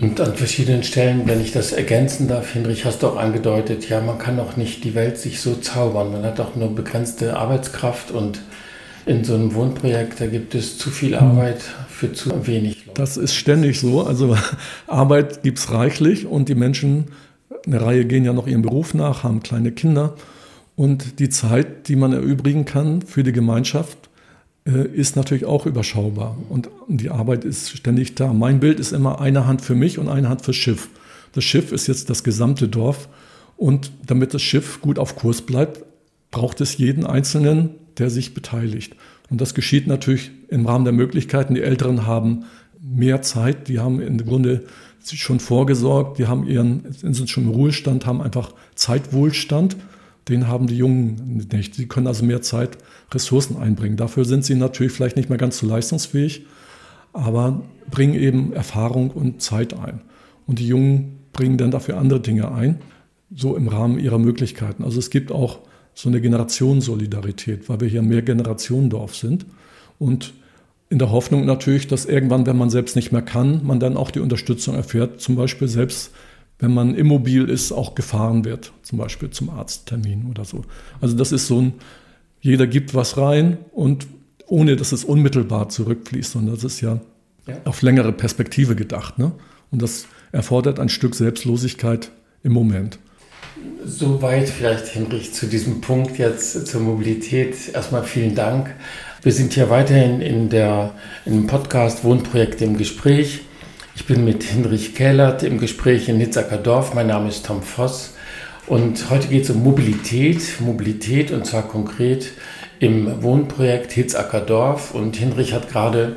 [0.00, 4.00] Und an verschiedenen Stellen, wenn ich das ergänzen darf, Hinrich, hast du auch angedeutet, ja,
[4.00, 6.12] man kann auch nicht die Welt sich so zaubern.
[6.12, 8.40] Man hat auch nur begrenzte Arbeitskraft und
[9.04, 13.00] in so einem Wohnprojekt, da gibt es zu viel Arbeit für zu wenig Leute.
[13.00, 14.02] Das ist ständig so.
[14.02, 14.36] Also
[14.86, 17.06] Arbeit gibt es reichlich und die Menschen,
[17.66, 20.14] eine Reihe gehen ja noch ihrem Beruf nach, haben kleine Kinder.
[20.74, 24.01] Und die Zeit, die man erübrigen kann für die Gemeinschaft,
[24.64, 28.32] ist natürlich auch überschaubar und die Arbeit ist ständig da.
[28.32, 30.88] Mein Bild ist immer eine Hand für mich und eine Hand fürs Schiff.
[31.32, 33.08] Das Schiff ist jetzt das gesamte Dorf
[33.56, 35.84] und damit das Schiff gut auf Kurs bleibt,
[36.30, 38.94] braucht es jeden Einzelnen, der sich beteiligt.
[39.30, 41.54] Und das geschieht natürlich im Rahmen der Möglichkeiten.
[41.54, 42.44] Die Älteren haben
[42.80, 44.64] mehr Zeit, die haben im Grunde
[45.04, 49.76] schon vorgesorgt, die haben ihren, sind schon im Ruhestand, haben einfach Zeitwohlstand.
[50.28, 51.74] Den haben die Jungen nicht.
[51.74, 52.78] Sie können also mehr Zeit
[53.12, 53.96] Ressourcen einbringen.
[53.96, 56.46] Dafür sind sie natürlich vielleicht nicht mehr ganz so leistungsfähig,
[57.12, 60.00] aber bringen eben Erfahrung und Zeit ein.
[60.46, 62.78] Und die Jungen bringen dann dafür andere Dinge ein,
[63.34, 64.84] so im Rahmen ihrer Möglichkeiten.
[64.84, 65.60] Also es gibt auch
[65.94, 69.46] so eine Generationensolidarität, weil wir hier mehr Generationendorf sind.
[69.98, 70.34] Und
[70.88, 74.10] in der Hoffnung natürlich, dass irgendwann, wenn man selbst nicht mehr kann, man dann auch
[74.10, 76.12] die Unterstützung erfährt, zum Beispiel selbst
[76.62, 80.64] wenn man immobil ist, auch gefahren wird, zum Beispiel zum Arzttermin oder so.
[81.00, 81.74] Also das ist so ein
[82.40, 84.06] jeder gibt was rein und
[84.46, 87.00] ohne dass es unmittelbar zurückfließt, sondern das ist ja,
[87.48, 87.56] ja.
[87.64, 89.18] auf längere Perspektive gedacht.
[89.18, 89.32] Ne?
[89.72, 92.12] Und das erfordert ein Stück Selbstlosigkeit
[92.44, 93.00] im Moment.
[93.84, 97.56] Soweit vielleicht, Hinrich, zu diesem Punkt jetzt zur Mobilität.
[97.74, 98.72] Erstmal vielen Dank.
[99.22, 100.94] Wir sind hier weiterhin in der,
[101.24, 103.42] im Podcast Wohnprojekt im Gespräch.
[103.94, 106.94] Ich bin mit Hinrich Kählert im Gespräch in Nitzacker Dorf.
[106.94, 108.14] Mein Name ist Tom Voss.
[108.66, 110.40] Und heute geht es um Mobilität.
[110.60, 112.30] Mobilität und zwar konkret
[112.78, 114.94] im Wohnprojekt Hitzacker Dorf.
[114.94, 116.16] Und Hinrich hat gerade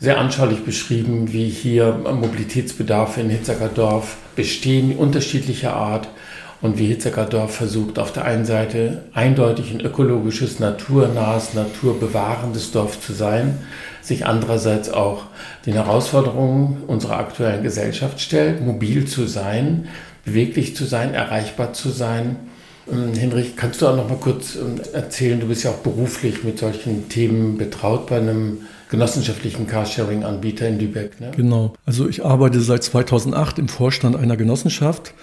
[0.00, 6.08] sehr anschaulich beschrieben, wie hier Mobilitätsbedarfe in Hitzacker Dorf bestehen, unterschiedlicher Art.
[6.60, 13.00] Und wie Hitzacker Dorf versucht, auf der einen Seite eindeutig ein ökologisches, naturnahes, naturbewahrendes Dorf
[13.00, 13.58] zu sein,
[14.02, 15.24] sich andererseits auch
[15.64, 19.88] den Herausforderungen unserer aktuellen Gesellschaft stellt, mobil zu sein,
[20.24, 22.36] beweglich zu sein, erreichbar zu sein.
[22.90, 26.42] Ähm, Henrich, kannst du auch noch mal kurz ähm, erzählen, du bist ja auch beruflich
[26.42, 28.58] mit solchen Themen betraut bei einem
[28.90, 31.18] genossenschaftlichen Carsharing-Anbieter in Lübeck.
[31.20, 31.30] Ne?
[31.34, 31.72] Genau.
[31.86, 35.14] Also ich arbeite seit 2008 im Vorstand einer Genossenschaft,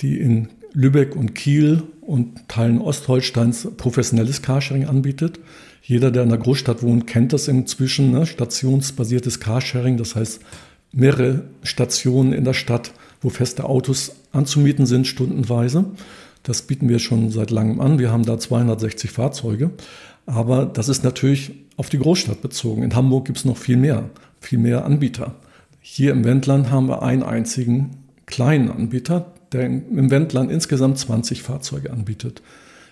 [0.00, 5.38] die in Lübeck und Kiel und Teilen Ostholsteins professionelles Carsharing anbietet.
[5.86, 8.24] Jeder, der in der Großstadt wohnt, kennt das inzwischen, ne?
[8.24, 10.40] stationsbasiertes Carsharing, das heißt
[10.92, 15.84] mehrere Stationen in der Stadt, wo feste Autos anzumieten sind, stundenweise.
[16.42, 17.98] Das bieten wir schon seit langem an.
[17.98, 19.70] Wir haben da 260 Fahrzeuge.
[20.24, 22.82] Aber das ist natürlich auf die Großstadt bezogen.
[22.82, 24.08] In Hamburg gibt es noch viel mehr,
[24.40, 25.34] viel mehr Anbieter.
[25.80, 27.90] Hier im Wendland haben wir einen einzigen
[28.24, 32.40] kleinen Anbieter, der im Wendland insgesamt 20 Fahrzeuge anbietet.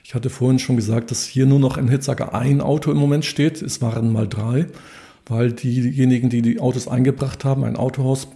[0.05, 3.25] Ich hatte vorhin schon gesagt, dass hier nur noch in Hitzacker ein Auto im Moment
[3.25, 3.63] steht.
[3.63, 4.67] Es waren mal drei,
[5.27, 8.29] weil diejenigen, die die Autos eingebracht haben, ein Autohaus,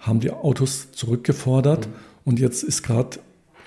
[0.00, 1.86] haben die Autos zurückgefordert.
[1.86, 1.92] Mhm.
[2.24, 3.18] Und jetzt ist gerade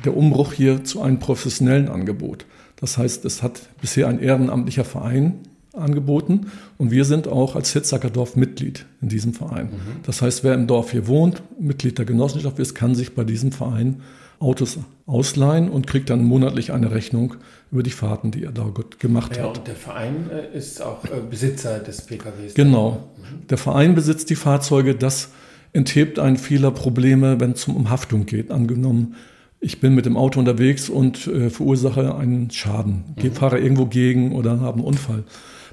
[0.03, 2.45] der Umbruch hier zu einem professionellen Angebot.
[2.75, 5.39] Das heißt, es hat bisher ein ehrenamtlicher Verein
[5.73, 6.47] angeboten
[6.77, 9.67] und wir sind auch als Hitzacker Dorf Mitglied in diesem Verein.
[9.67, 10.03] Mhm.
[10.03, 13.51] Das heißt, wer im Dorf hier wohnt, Mitglied der Genossenschaft ist, kann sich bei diesem
[13.51, 14.01] Verein
[14.45, 17.35] Autos ausleihen und kriegt dann monatlich eine Rechnung
[17.71, 19.57] über die Fahrten, die er da gemacht ja, hat.
[19.57, 22.53] Und der Verein äh, ist auch äh, Besitzer des PKWs.
[22.53, 23.09] Genau.
[23.17, 23.47] Mhm.
[23.47, 24.95] Der Verein besitzt die Fahrzeuge.
[24.95, 25.29] Das
[25.73, 28.51] enthebt einen vieler Probleme, wenn es um Haftung geht.
[28.51, 29.15] Angenommen,
[29.59, 33.31] ich bin mit dem Auto unterwegs und äh, verursache einen Schaden, mhm.
[33.31, 35.23] fahre irgendwo gegen oder habe einen Unfall.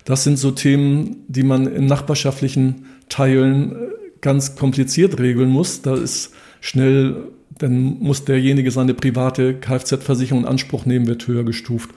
[0.04, 3.76] Das sind so Themen, die man in nachbarschaftlichen Teilen äh,
[4.20, 5.82] ganz kompliziert regeln muss.
[5.82, 7.28] Da ist schnell,
[7.59, 11.90] dann muss derjenige seine private Kfz-Versicherung in Anspruch nehmen, wird höher gestuft.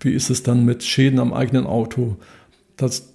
[0.00, 2.16] Wie ist es dann mit Schäden am eigenen Auto?
[2.76, 3.14] Das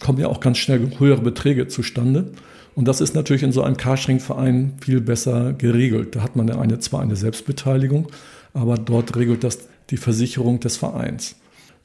[0.00, 2.32] kommen ja auch ganz schnell höhere Beträge zustande.
[2.74, 6.16] Und das ist natürlich in so einem Carsharing-Verein viel besser geregelt.
[6.16, 8.08] Da hat man eine, zwar eine Selbstbeteiligung,
[8.52, 11.36] aber dort regelt das die Versicherung des Vereins.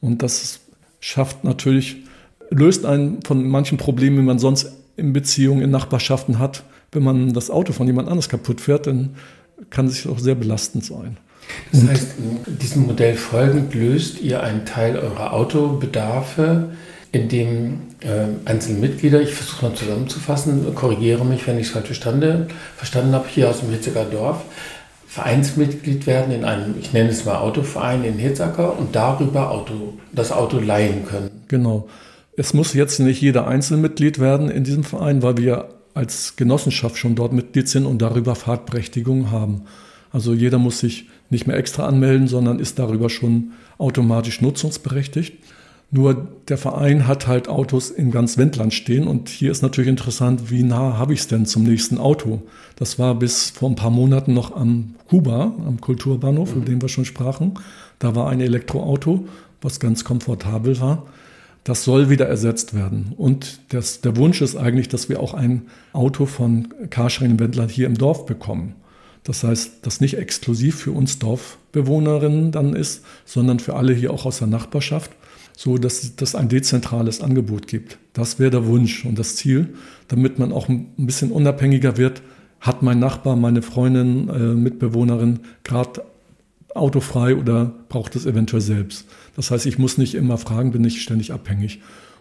[0.01, 0.61] Und das
[0.99, 1.97] schafft natürlich,
[2.49, 6.63] löst einen von manchen Problemen, die man sonst in Beziehungen, in Nachbarschaften hat.
[6.91, 9.15] Wenn man das Auto von jemand anders kaputt fährt, dann
[9.69, 11.17] kann es auch sehr belastend sein.
[11.71, 12.07] Das heißt,
[12.61, 16.69] diesem Modell folgend löst ihr einen Teil eurer Autobedarfe,
[17.11, 22.47] indem äh, einzelne Mitglieder, ich versuche mal zusammenzufassen, korrigiere mich, wenn ich es falsch verstanden,
[22.77, 24.43] verstanden habe, hier aus dem Hitziger Dorf,
[25.07, 30.31] Vereinsmitglied werden in einem, ich nenne es mal Autoverein in Hitzacker und darüber Auto, das
[30.31, 31.31] Auto leihen können.
[31.47, 31.87] Genau.
[32.37, 37.15] Es muss jetzt nicht jeder Einzelmitglied werden in diesem Verein, weil wir als Genossenschaft schon
[37.15, 39.63] dort Mitglied sind und darüber Fahrtberechtigung haben.
[40.11, 45.35] Also jeder muss sich nicht mehr extra anmelden, sondern ist darüber schon automatisch nutzungsberechtigt.
[45.91, 50.51] Nur der Verein hat halt Autos in ganz Wendland stehen und hier ist natürlich interessant,
[50.51, 52.43] wie nah habe ich es denn zum nächsten Auto?
[52.75, 56.57] Das war bis vor ein paar Monaten noch am Kuba, am Kulturbahnhof, mhm.
[56.57, 57.55] über den wir schon sprachen.
[57.97, 59.27] Da war ein Elektroauto,
[59.61, 61.07] was ganz komfortabel war.
[61.63, 63.13] Das soll wieder ersetzt werden.
[63.17, 67.71] Und das, der Wunsch ist eigentlich, dass wir auch ein Auto von Carsharing in Wendland
[67.71, 68.75] hier im Dorf bekommen.
[69.23, 74.25] Das heißt, das nicht exklusiv für uns Dorfbewohnerinnen dann ist, sondern für alle hier auch
[74.25, 75.11] aus der Nachbarschaft
[75.59, 77.97] so dass es ein dezentrales Angebot gibt.
[78.13, 79.73] Das wäre der Wunsch und das Ziel,
[80.07, 82.21] damit man auch ein bisschen unabhängiger wird.
[82.61, 86.01] Hat mein Nachbar, meine Freundin, äh, Mitbewohnerin gerade
[86.79, 89.07] autofrei oder braucht es eventuell selbst?
[89.35, 91.79] Das heißt, ich muss nicht immer fragen, bin nicht ständig abhängig.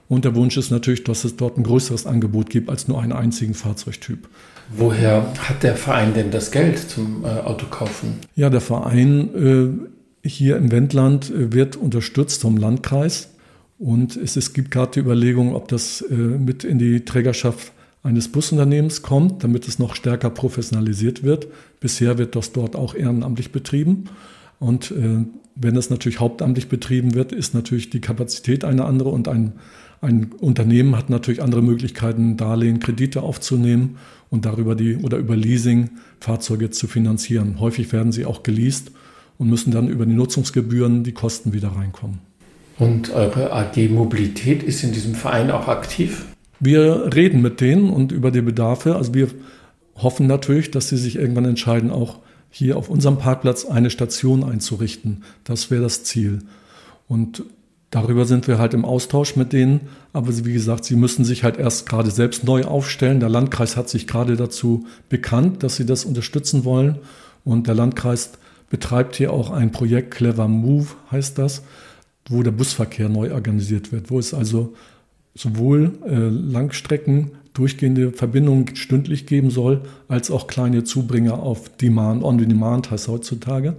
[0.09, 3.13] Und der Wunsch ist natürlich, dass es dort ein größeres Angebot gibt als nur einen
[3.13, 4.29] einzigen Fahrzeugtyp.
[4.75, 8.15] Woher hat der Verein denn das Geld zum äh, Autokaufen?
[8.35, 9.89] Ja, der Verein
[10.25, 13.31] äh, hier im Wendland äh, wird unterstützt vom Landkreis.
[13.79, 18.29] Und es, es gibt gerade die Überlegung, ob das äh, mit in die Trägerschaft eines
[18.29, 21.49] Busunternehmens kommt, damit es noch stärker professionalisiert wird.
[21.81, 24.05] Bisher wird das dort auch ehrenamtlich betrieben.
[24.61, 29.29] Und äh, wenn es natürlich hauptamtlich betrieben wird, ist natürlich die Kapazität eine andere und
[29.29, 29.55] ein,
[30.01, 33.97] ein Unternehmen hat natürlich andere Möglichkeiten, Darlehen, Kredite aufzunehmen
[34.31, 35.91] und darüber die oder über Leasing
[36.21, 37.61] Fahrzeuge zu finanzieren.
[37.61, 38.93] Häufig werden sie auch geleast
[39.39, 42.19] und müssen dann über die Nutzungsgebühren die Kosten wieder reinkommen.
[42.79, 46.27] Und eure AG Mobilität ist in diesem Verein auch aktiv?
[46.61, 48.97] Wir reden mit denen und über die Bedarfe.
[48.97, 49.29] Also wir
[49.97, 52.19] hoffen natürlich, dass sie sich irgendwann entscheiden, auch
[52.51, 55.25] hier auf unserem Parkplatz eine Station einzurichten.
[55.45, 56.41] Das wäre das Ziel.
[57.07, 57.45] Und
[57.91, 59.81] darüber sind wir halt im Austausch mit denen.
[60.13, 63.21] Aber wie gesagt, sie müssen sich halt erst gerade selbst neu aufstellen.
[63.21, 66.99] Der Landkreis hat sich gerade dazu bekannt, dass sie das unterstützen wollen.
[67.45, 68.33] Und der Landkreis
[68.71, 71.63] betreibt hier auch ein Projekt, Clever Move heißt das,
[72.29, 74.75] wo der Busverkehr neu organisiert wird, wo es also
[75.35, 82.39] sowohl äh, Langstrecken durchgehende Verbindungen stündlich geben soll, als auch kleine Zubringer auf Demand, on
[82.39, 83.75] Demand heißt heutzutage,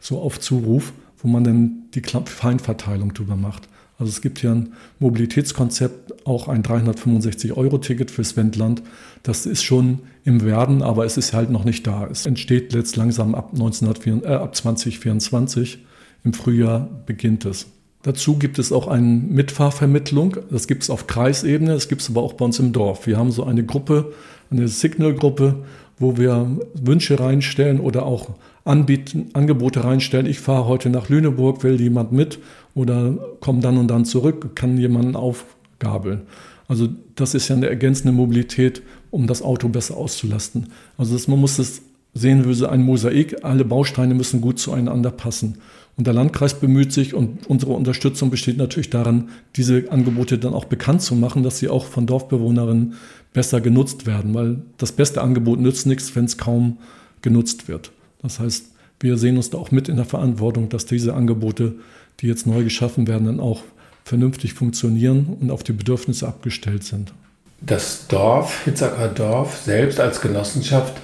[0.00, 3.68] so auf Zuruf, wo man dann die Feinverteilung drüber macht.
[3.98, 8.82] Also es gibt hier ein Mobilitätskonzept, auch ein 365-Euro-Ticket fürs Wendland.
[9.22, 12.06] Das ist schon im Werden, aber es ist halt noch nicht da.
[12.06, 15.84] Es entsteht jetzt langsam ab, 1904, äh, ab 2024.
[16.24, 17.66] Im Frühjahr beginnt es.
[18.04, 20.36] Dazu gibt es auch eine Mitfahrvermittlung.
[20.50, 23.06] Das gibt es auf Kreisebene, das gibt es aber auch bei uns im Dorf.
[23.06, 24.12] Wir haben so eine Gruppe,
[24.50, 25.64] eine Signal-Gruppe,
[25.98, 28.34] wo wir Wünsche reinstellen oder auch
[28.66, 30.26] anbieten, Angebote reinstellen.
[30.26, 32.38] Ich fahre heute nach Lüneburg, will jemand mit
[32.74, 36.22] oder komme dann und dann zurück, kann jemanden aufgabeln.
[36.68, 40.66] Also das ist ja eine ergänzende Mobilität, um das Auto besser auszulasten.
[40.98, 41.80] Also das, man muss es
[42.12, 43.44] sehen wie so ein Mosaik.
[43.44, 45.58] Alle Bausteine müssen gut zueinander passen.
[45.96, 50.64] Und der Landkreis bemüht sich und unsere Unterstützung besteht natürlich daran, diese Angebote dann auch
[50.64, 52.94] bekannt zu machen, dass sie auch von Dorfbewohnerinnen
[53.32, 56.78] besser genutzt werden, weil das beste Angebot nützt nichts, wenn es kaum
[57.22, 57.92] genutzt wird.
[58.22, 58.66] Das heißt,
[59.00, 61.74] wir sehen uns da auch mit in der Verantwortung, dass diese Angebote,
[62.20, 63.62] die jetzt neu geschaffen werden, dann auch
[64.04, 67.12] vernünftig funktionieren und auf die Bedürfnisse abgestellt sind.
[67.60, 70.94] Das Dorf, Hitzacker Dorf selbst als Genossenschaft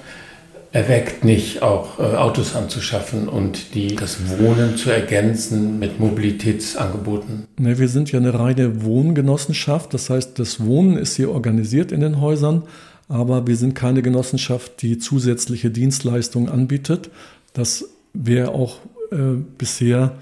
[0.71, 7.47] erweckt nicht, auch äh, Autos anzuschaffen und die, das Wohnen zu ergänzen mit Mobilitätsangeboten?
[7.57, 9.93] Ne, wir sind ja eine reine Wohngenossenschaft.
[9.93, 12.63] Das heißt, das Wohnen ist hier organisiert in den Häusern,
[13.09, 17.09] aber wir sind keine Genossenschaft, die zusätzliche Dienstleistungen anbietet.
[17.53, 18.77] Das wäre auch
[19.11, 20.15] äh, bisher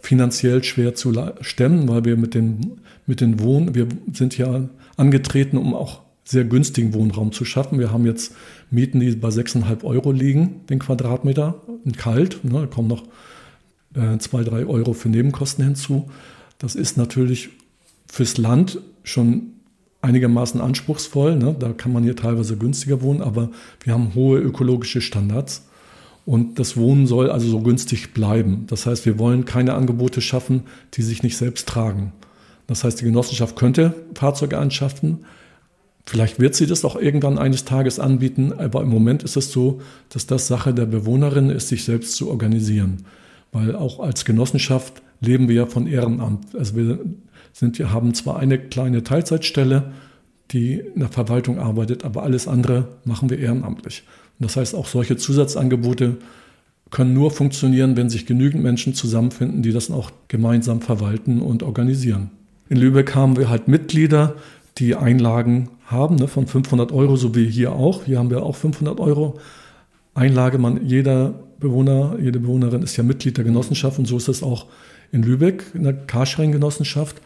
[0.00, 5.56] finanziell schwer zu stemmen, weil wir mit den, mit den Wohn, wir sind ja angetreten,
[5.56, 7.78] um auch sehr günstigen Wohnraum zu schaffen.
[7.78, 8.32] Wir haben jetzt
[8.70, 11.54] Mieten, die bei 6,5 Euro liegen, den Quadratmeter,
[11.84, 12.44] in kalt.
[12.44, 13.04] Ne, da kommen noch
[13.94, 16.10] äh, 2, 3 Euro für Nebenkosten hinzu.
[16.58, 17.50] Das ist natürlich
[18.06, 19.52] fürs Land schon
[20.02, 21.36] einigermaßen anspruchsvoll.
[21.36, 21.54] Ne?
[21.58, 23.50] Da kann man hier teilweise günstiger wohnen, aber
[23.82, 25.66] wir haben hohe ökologische Standards.
[26.24, 28.64] Und das Wohnen soll also so günstig bleiben.
[28.66, 30.64] Das heißt, wir wollen keine Angebote schaffen,
[30.94, 32.12] die sich nicht selbst tragen.
[32.66, 35.24] Das heißt, die Genossenschaft könnte Fahrzeuge anschaffen,
[36.08, 39.80] Vielleicht wird sie das auch irgendwann eines Tages anbieten, aber im Moment ist es so,
[40.08, 43.04] dass das Sache der Bewohnerin ist, sich selbst zu organisieren.
[43.50, 46.54] Weil auch als Genossenschaft leben wir ja von Ehrenamt.
[46.54, 47.00] Also wir
[47.52, 49.92] sind, wir haben zwar eine kleine Teilzeitstelle,
[50.52, 54.04] die in der Verwaltung arbeitet, aber alles andere machen wir ehrenamtlich.
[54.38, 56.18] Und das heißt, auch solche Zusatzangebote
[56.90, 62.30] können nur funktionieren, wenn sich genügend Menschen zusammenfinden, die das auch gemeinsam verwalten und organisieren.
[62.68, 64.36] In Lübeck haben wir halt Mitglieder,
[64.78, 68.04] die Einlagen haben, ne, von 500 Euro, so wie hier auch.
[68.04, 69.38] Hier haben wir auch 500 Euro
[70.14, 70.58] Einlage.
[70.58, 74.66] Man, jeder Bewohner, jede Bewohnerin ist ja Mitglied der Genossenschaft und so ist es auch
[75.12, 77.16] in Lübeck, in der Carsharing-Genossenschaft.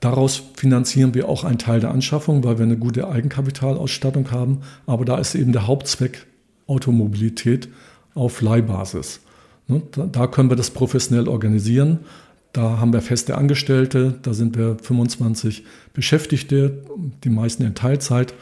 [0.00, 4.60] Daraus finanzieren wir auch einen Teil der Anschaffung, weil wir eine gute Eigenkapitalausstattung haben.
[4.86, 6.26] Aber da ist eben der Hauptzweck
[6.66, 7.68] Automobilität
[8.14, 9.20] auf Leihbasis.
[9.66, 12.00] Ne, da können wir das professionell organisieren.
[12.52, 16.82] Da haben wir feste Angestellte, da sind wir 25 Beschäftigte,
[17.24, 18.34] die meisten in Teilzeit.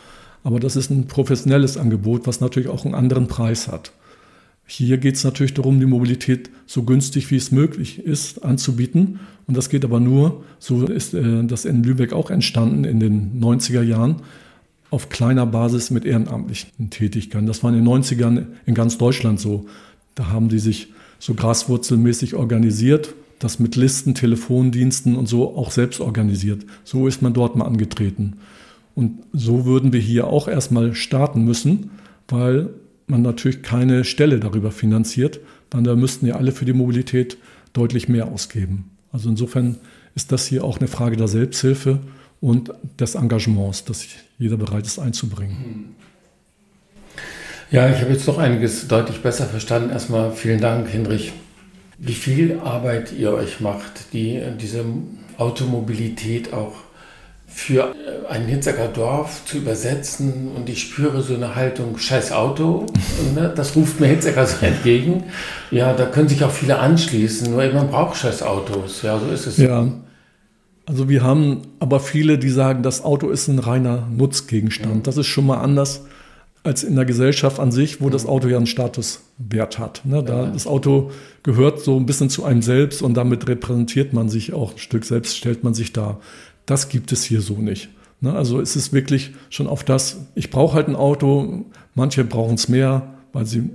[0.45, 3.93] Aber das ist ein professionelles Angebot, was natürlich auch einen anderen Preis hat.
[4.65, 9.21] Hier geht es natürlich darum, die Mobilität so günstig wie es möglich ist anzubieten.
[9.47, 13.41] Und das geht aber nur, so ist äh, das in Lübeck auch entstanden in den
[13.41, 14.17] 90er Jahren,
[14.91, 17.47] auf kleiner Basis mit ehrenamtlichen Tätigkeiten.
[17.47, 19.67] Das war in den 90ern in ganz Deutschland so.
[20.15, 26.01] Da haben die sich so graswurzelmäßig organisiert, das mit Listen, Telefondiensten und so auch selbst
[26.01, 26.65] organisiert.
[26.85, 28.39] So ist man dort mal angetreten.
[28.95, 31.91] Und so würden wir hier auch erstmal starten müssen,
[32.29, 32.71] weil
[33.07, 37.37] man natürlich keine Stelle darüber finanziert, dann da müssten ja alle für die Mobilität
[37.73, 38.91] deutlich mehr ausgeben.
[39.13, 39.77] Also insofern
[40.15, 42.01] ist das hier auch eine Frage der Selbsthilfe
[42.41, 44.07] und des Engagements, das
[44.39, 45.95] jeder bereit ist einzubringen.
[47.71, 49.91] Ja, ich habe jetzt doch einiges deutlich besser verstanden.
[49.91, 51.33] Erstmal vielen Dank, Hinrich.
[51.99, 54.85] Wie viel Arbeit ihr euch macht, die diese
[55.39, 56.73] Automobilität auch
[57.47, 62.87] für äh, ein Hitzacker Dorf zu übersetzen und ich spüre so eine Haltung, scheiß Auto,
[63.35, 63.53] ne?
[63.55, 65.25] das ruft mir Hitzacker so entgegen.
[65.71, 69.47] Ja, da können sich auch viele anschließen, nur man braucht scheiß Autos, ja, so ist
[69.47, 69.57] es.
[69.57, 69.89] Ja,
[70.87, 75.07] also wir haben aber viele, die sagen, das Auto ist ein reiner Nutzgegenstand.
[75.07, 76.05] Das ist schon mal anders
[76.67, 80.03] als in der Gesellschaft an sich, wo das Auto ja einen Statuswert hat.
[80.05, 80.23] Ne?
[80.25, 81.13] Da, das Auto
[81.45, 85.05] gehört so ein bisschen zu einem selbst und damit repräsentiert man sich auch ein Stück
[85.05, 86.21] selbst, stellt man sich dar.
[86.67, 87.89] Das gibt es hier so nicht.
[88.21, 88.33] Ne?
[88.33, 92.69] Also es ist wirklich schon auf das, ich brauche halt ein Auto, manche brauchen es
[92.69, 93.71] mehr, weil sie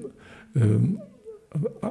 [0.56, 0.60] äh,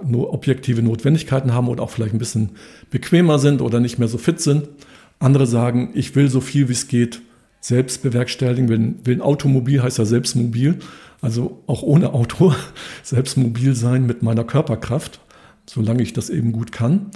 [0.05, 2.51] nur objektive Notwendigkeiten haben oder auch vielleicht ein bisschen
[2.91, 4.69] bequemer sind oder nicht mehr so fit sind.
[5.19, 7.23] Andere sagen, ich will so viel wie es geht
[7.61, 8.69] selbst bewerkstelligen.
[9.05, 10.79] Will ein Automobil heißt ja selbst mobil,
[11.21, 12.55] also auch ohne Auto
[13.03, 15.21] selbst mobil sein mit meiner Körperkraft,
[15.67, 17.07] solange ich das eben gut kann.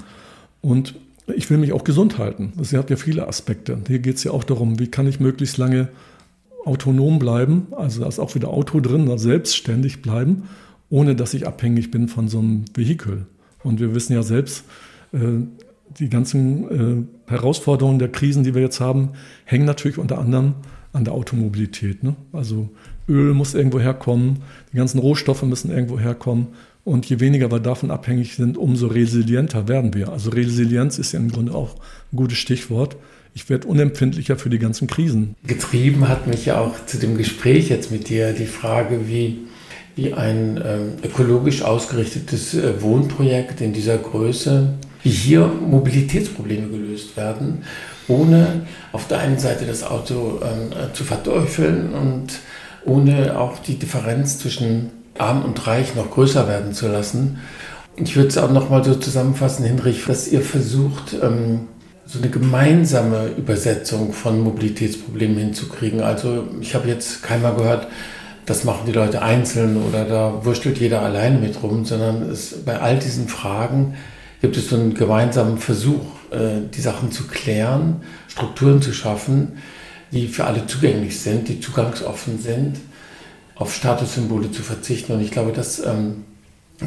[0.61, 0.95] Und
[1.35, 2.53] ich will mich auch gesund halten.
[2.57, 3.79] Das hat ja viele Aspekte.
[3.87, 5.89] Hier geht es ja auch darum, wie kann ich möglichst lange
[6.65, 10.45] autonom bleiben, also da ist auch wieder Auto drin, selbstständig bleiben,
[10.89, 13.27] ohne dass ich abhängig bin von so einem Vehikel.
[13.63, 14.65] Und wir wissen ja selbst,
[15.13, 15.19] äh,
[15.99, 19.11] die ganzen äh, Herausforderungen der Krisen, die wir jetzt haben,
[19.45, 20.55] hängen natürlich unter anderem
[20.93, 22.03] an der Automobilität.
[22.03, 22.15] Ne?
[22.33, 22.71] Also
[23.09, 24.43] Öl muss irgendwo herkommen,
[24.73, 26.49] die ganzen Rohstoffe müssen irgendwo herkommen.
[26.85, 30.11] Und je weniger wir davon abhängig sind, umso resilienter werden wir.
[30.11, 31.77] Also Resilienz ist ja im Grunde auch
[32.13, 32.97] ein gutes Stichwort.
[33.33, 35.35] Ich werde unempfindlicher für die ganzen Krisen.
[35.47, 39.39] Getrieben hat mich ja auch zu dem Gespräch jetzt mit dir die Frage, wie,
[39.97, 44.75] wie ein ähm, ökologisch ausgerichtetes äh, Wohnprojekt in dieser Größe,
[45.05, 47.63] wie hier Mobilitätsprobleme gelöst werden,
[48.09, 52.41] ohne auf der einen Seite das Auto äh, zu verteufeln und
[52.85, 57.39] ohne auch die Differenz zwischen arm und reich noch größer werden zu lassen.
[57.97, 61.69] Ich würde es auch noch mal so zusammenfassen, Hinrich, dass ihr versucht, ähm,
[62.07, 66.01] so eine gemeinsame Übersetzung von Mobilitätsproblemen hinzukriegen.
[66.01, 67.89] Also ich habe jetzt keinmal gehört,
[68.47, 72.79] das machen die Leute einzeln oder da wurstelt jeder alleine mit rum, sondern es, bei
[72.79, 73.95] all diesen Fragen
[74.45, 79.53] gibt es so einen gemeinsamen Versuch, äh, die Sachen zu klären, Strukturen zu schaffen,
[80.13, 82.77] die für alle zugänglich sind, die zugangsoffen sind
[83.55, 85.13] auf Statussymbole zu verzichten.
[85.13, 86.25] Und ich glaube, das, ähm,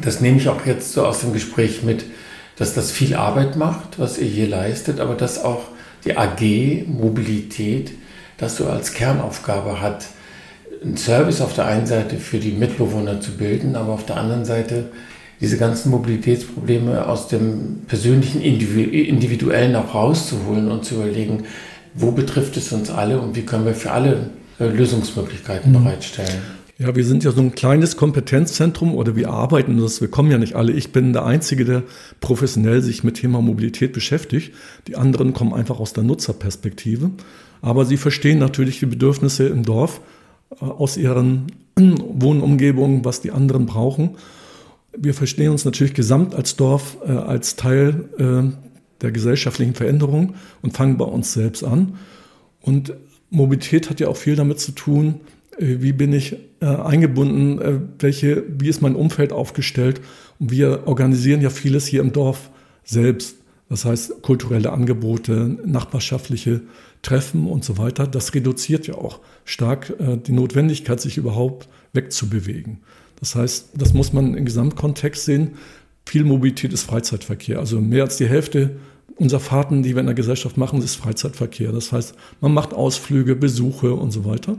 [0.04, 2.06] das nehme ich auch jetzt so aus dem Gespräch mit,
[2.58, 5.64] dass das viel Arbeit macht, was ihr hier leistet, aber dass auch
[6.06, 7.90] die AG Mobilität
[8.38, 10.06] das so als Kernaufgabe hat,
[10.84, 14.46] einen Service auf der einen Seite für die Mitbewohner zu bilden, aber auf der anderen
[14.46, 14.92] Seite
[15.40, 21.44] diese ganzen Mobilitätsprobleme aus dem persönlichen Individuellen auch rauszuholen und zu überlegen,
[21.94, 24.30] wo betrifft es uns alle und wie können wir für alle
[24.60, 25.84] äh, Lösungsmöglichkeiten mhm.
[25.84, 26.42] bereitstellen.
[26.80, 30.38] Ja, wir sind ja so ein kleines Kompetenzzentrum oder wir arbeiten das, wir kommen ja
[30.38, 30.74] nicht alle.
[30.74, 31.84] Ich bin der Einzige, der
[32.20, 34.54] professionell sich mit Thema Mobilität beschäftigt.
[34.88, 37.10] Die anderen kommen einfach aus der Nutzerperspektive.
[37.64, 40.02] Aber sie verstehen natürlich die Bedürfnisse im Dorf
[40.52, 41.48] äh, aus ihren
[41.80, 44.12] Wohnumgebungen, was die anderen brauchen.
[45.00, 48.56] Wir verstehen uns natürlich gesamt als Dorf, äh, als Teil äh,
[49.02, 51.98] der gesellschaftlichen Veränderung und fangen bei uns selbst an.
[52.62, 52.94] Und
[53.30, 55.22] Mobilität hat ja auch viel damit zu tun,
[55.58, 60.02] äh, wie bin ich äh, eingebunden, äh, welche, wie ist mein Umfeld aufgestellt.
[60.40, 62.50] Und wir organisieren ja vieles hier im Dorf
[62.84, 63.36] selbst.
[63.70, 66.62] Das heißt, kulturelle Angebote, nachbarschaftliche
[67.02, 68.08] Treffen und so weiter.
[68.08, 72.80] Das reduziert ja auch stark äh, die Notwendigkeit, sich überhaupt wegzubewegen.
[73.20, 75.56] Das heißt, das muss man im Gesamtkontext sehen.
[76.06, 77.60] Viel Mobilität ist Freizeitverkehr.
[77.60, 78.78] Also mehr als die Hälfte
[79.16, 81.72] unserer Fahrten, die wir in der Gesellschaft machen, ist Freizeitverkehr.
[81.72, 84.58] Das heißt, man macht Ausflüge, Besuche und so weiter.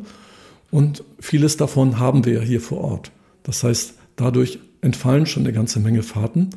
[0.71, 3.13] Und vieles davon haben wir ja hier vor Ort.
[3.45, 6.51] Das heißt, dadurch entfallen schon eine ganze Menge Fahrten.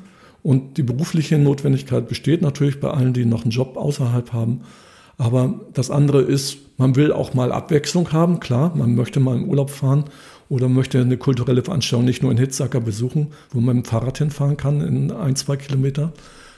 [0.43, 4.61] Und die berufliche Notwendigkeit besteht natürlich bei allen, die noch einen Job außerhalb haben.
[5.17, 9.47] Aber das andere ist, man will auch mal Abwechslung haben, klar, man möchte mal im
[9.47, 10.05] Urlaub fahren
[10.51, 14.17] oder möchte eine kulturelle Veranstaltung nicht nur in Hitzacker besuchen, wo man mit dem Fahrrad
[14.17, 16.11] hinfahren kann in ein, zwei Kilometer,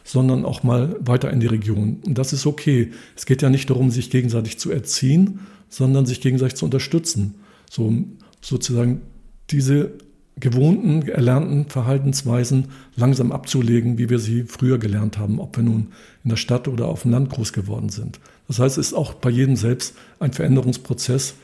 [0.03, 1.99] sondern auch mal weiter in die Region.
[2.03, 2.91] Und das ist okay.
[3.15, 7.35] Es geht ja nicht darum, sich gegenseitig zu erziehen, sondern sich gegenseitig zu unterstützen
[7.69, 7.93] so
[8.41, 9.01] sozusagen
[9.51, 9.91] diese
[10.39, 15.89] gewohnten, erlernten Verhaltensweisen langsam abzulegen, wie wir sie früher gelernt haben, ob wir nun
[16.23, 18.19] in der Stadt oder auf dem Land groß geworden sind.
[18.47, 21.35] Das heißt, es ist auch bei jedem selbst ein Veränderungsprozess,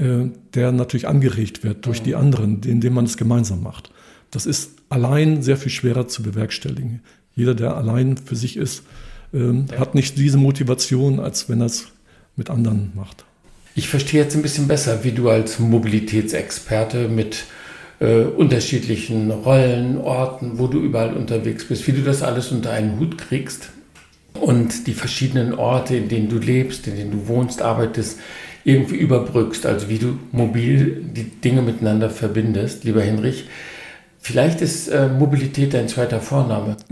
[0.00, 3.90] der natürlich angeregt wird durch die anderen, indem man es gemeinsam macht.
[4.30, 7.02] Das ist allein sehr viel schwerer zu bewerkstelligen.
[7.34, 8.82] Jeder, der allein für sich ist,
[9.32, 11.88] äh, hat nicht diese Motivation, als wenn er es
[12.36, 13.24] mit anderen macht.
[13.74, 17.44] Ich verstehe jetzt ein bisschen besser, wie du als Mobilitätsexperte mit
[18.00, 22.98] äh, unterschiedlichen Rollen, Orten, wo du überall unterwegs bist, wie du das alles unter einen
[22.98, 23.70] Hut kriegst
[24.34, 28.18] und die verschiedenen Orte, in denen du lebst, in denen du wohnst, arbeitest,
[28.64, 32.84] irgendwie überbrückst, also wie du mobil die Dinge miteinander verbindest.
[32.84, 33.46] Lieber Henrich,
[34.20, 36.76] vielleicht ist äh, Mobilität dein zweiter Vorname.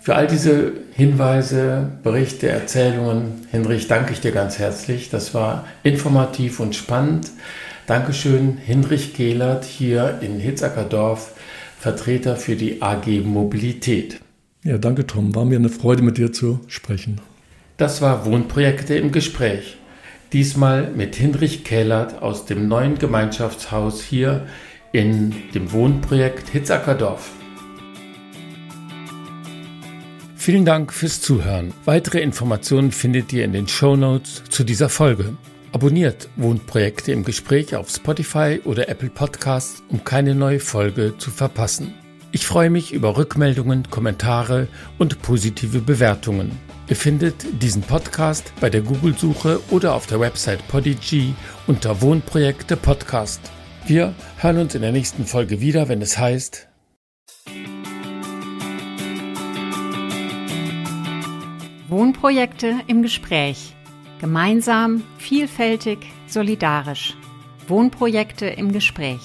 [0.00, 5.10] Für all diese Hinweise, Berichte, Erzählungen, Hinrich, danke ich dir ganz herzlich.
[5.10, 7.30] Das war informativ und spannend.
[7.86, 11.32] Dankeschön, Hinrich Gehlert hier in Hitzackerdorf,
[11.78, 14.20] Vertreter für die AG Mobilität.
[14.64, 15.34] Ja, danke Tom.
[15.34, 17.20] War mir eine Freude, mit dir zu sprechen.
[17.76, 19.76] Das war Wohnprojekte im Gespräch.
[20.32, 24.46] Diesmal mit Hinrich Kählert aus dem neuen Gemeinschaftshaus hier
[24.90, 27.30] in dem Wohnprojekt Hitzackerdorf.
[30.34, 31.74] Vielen Dank fürs Zuhören.
[31.84, 35.36] Weitere Informationen findet ihr in den Show Notes zu dieser Folge.
[35.72, 41.92] Abonniert Wohnprojekte im Gespräch auf Spotify oder Apple Podcasts, um keine neue Folge zu verpassen.
[42.32, 44.68] Ich freue mich über Rückmeldungen, Kommentare
[44.98, 46.58] und positive Bewertungen.
[46.88, 51.34] Ihr findet diesen Podcast bei der Google-Suche oder auf der Website Podigy
[51.66, 53.40] unter Wohnprojekte Podcast.
[53.86, 56.68] Wir hören uns in der nächsten Folge wieder, wenn es heißt
[61.88, 63.74] Wohnprojekte im Gespräch.
[64.20, 67.14] Gemeinsam, vielfältig, solidarisch.
[67.68, 69.20] Wohnprojekte im Gespräch.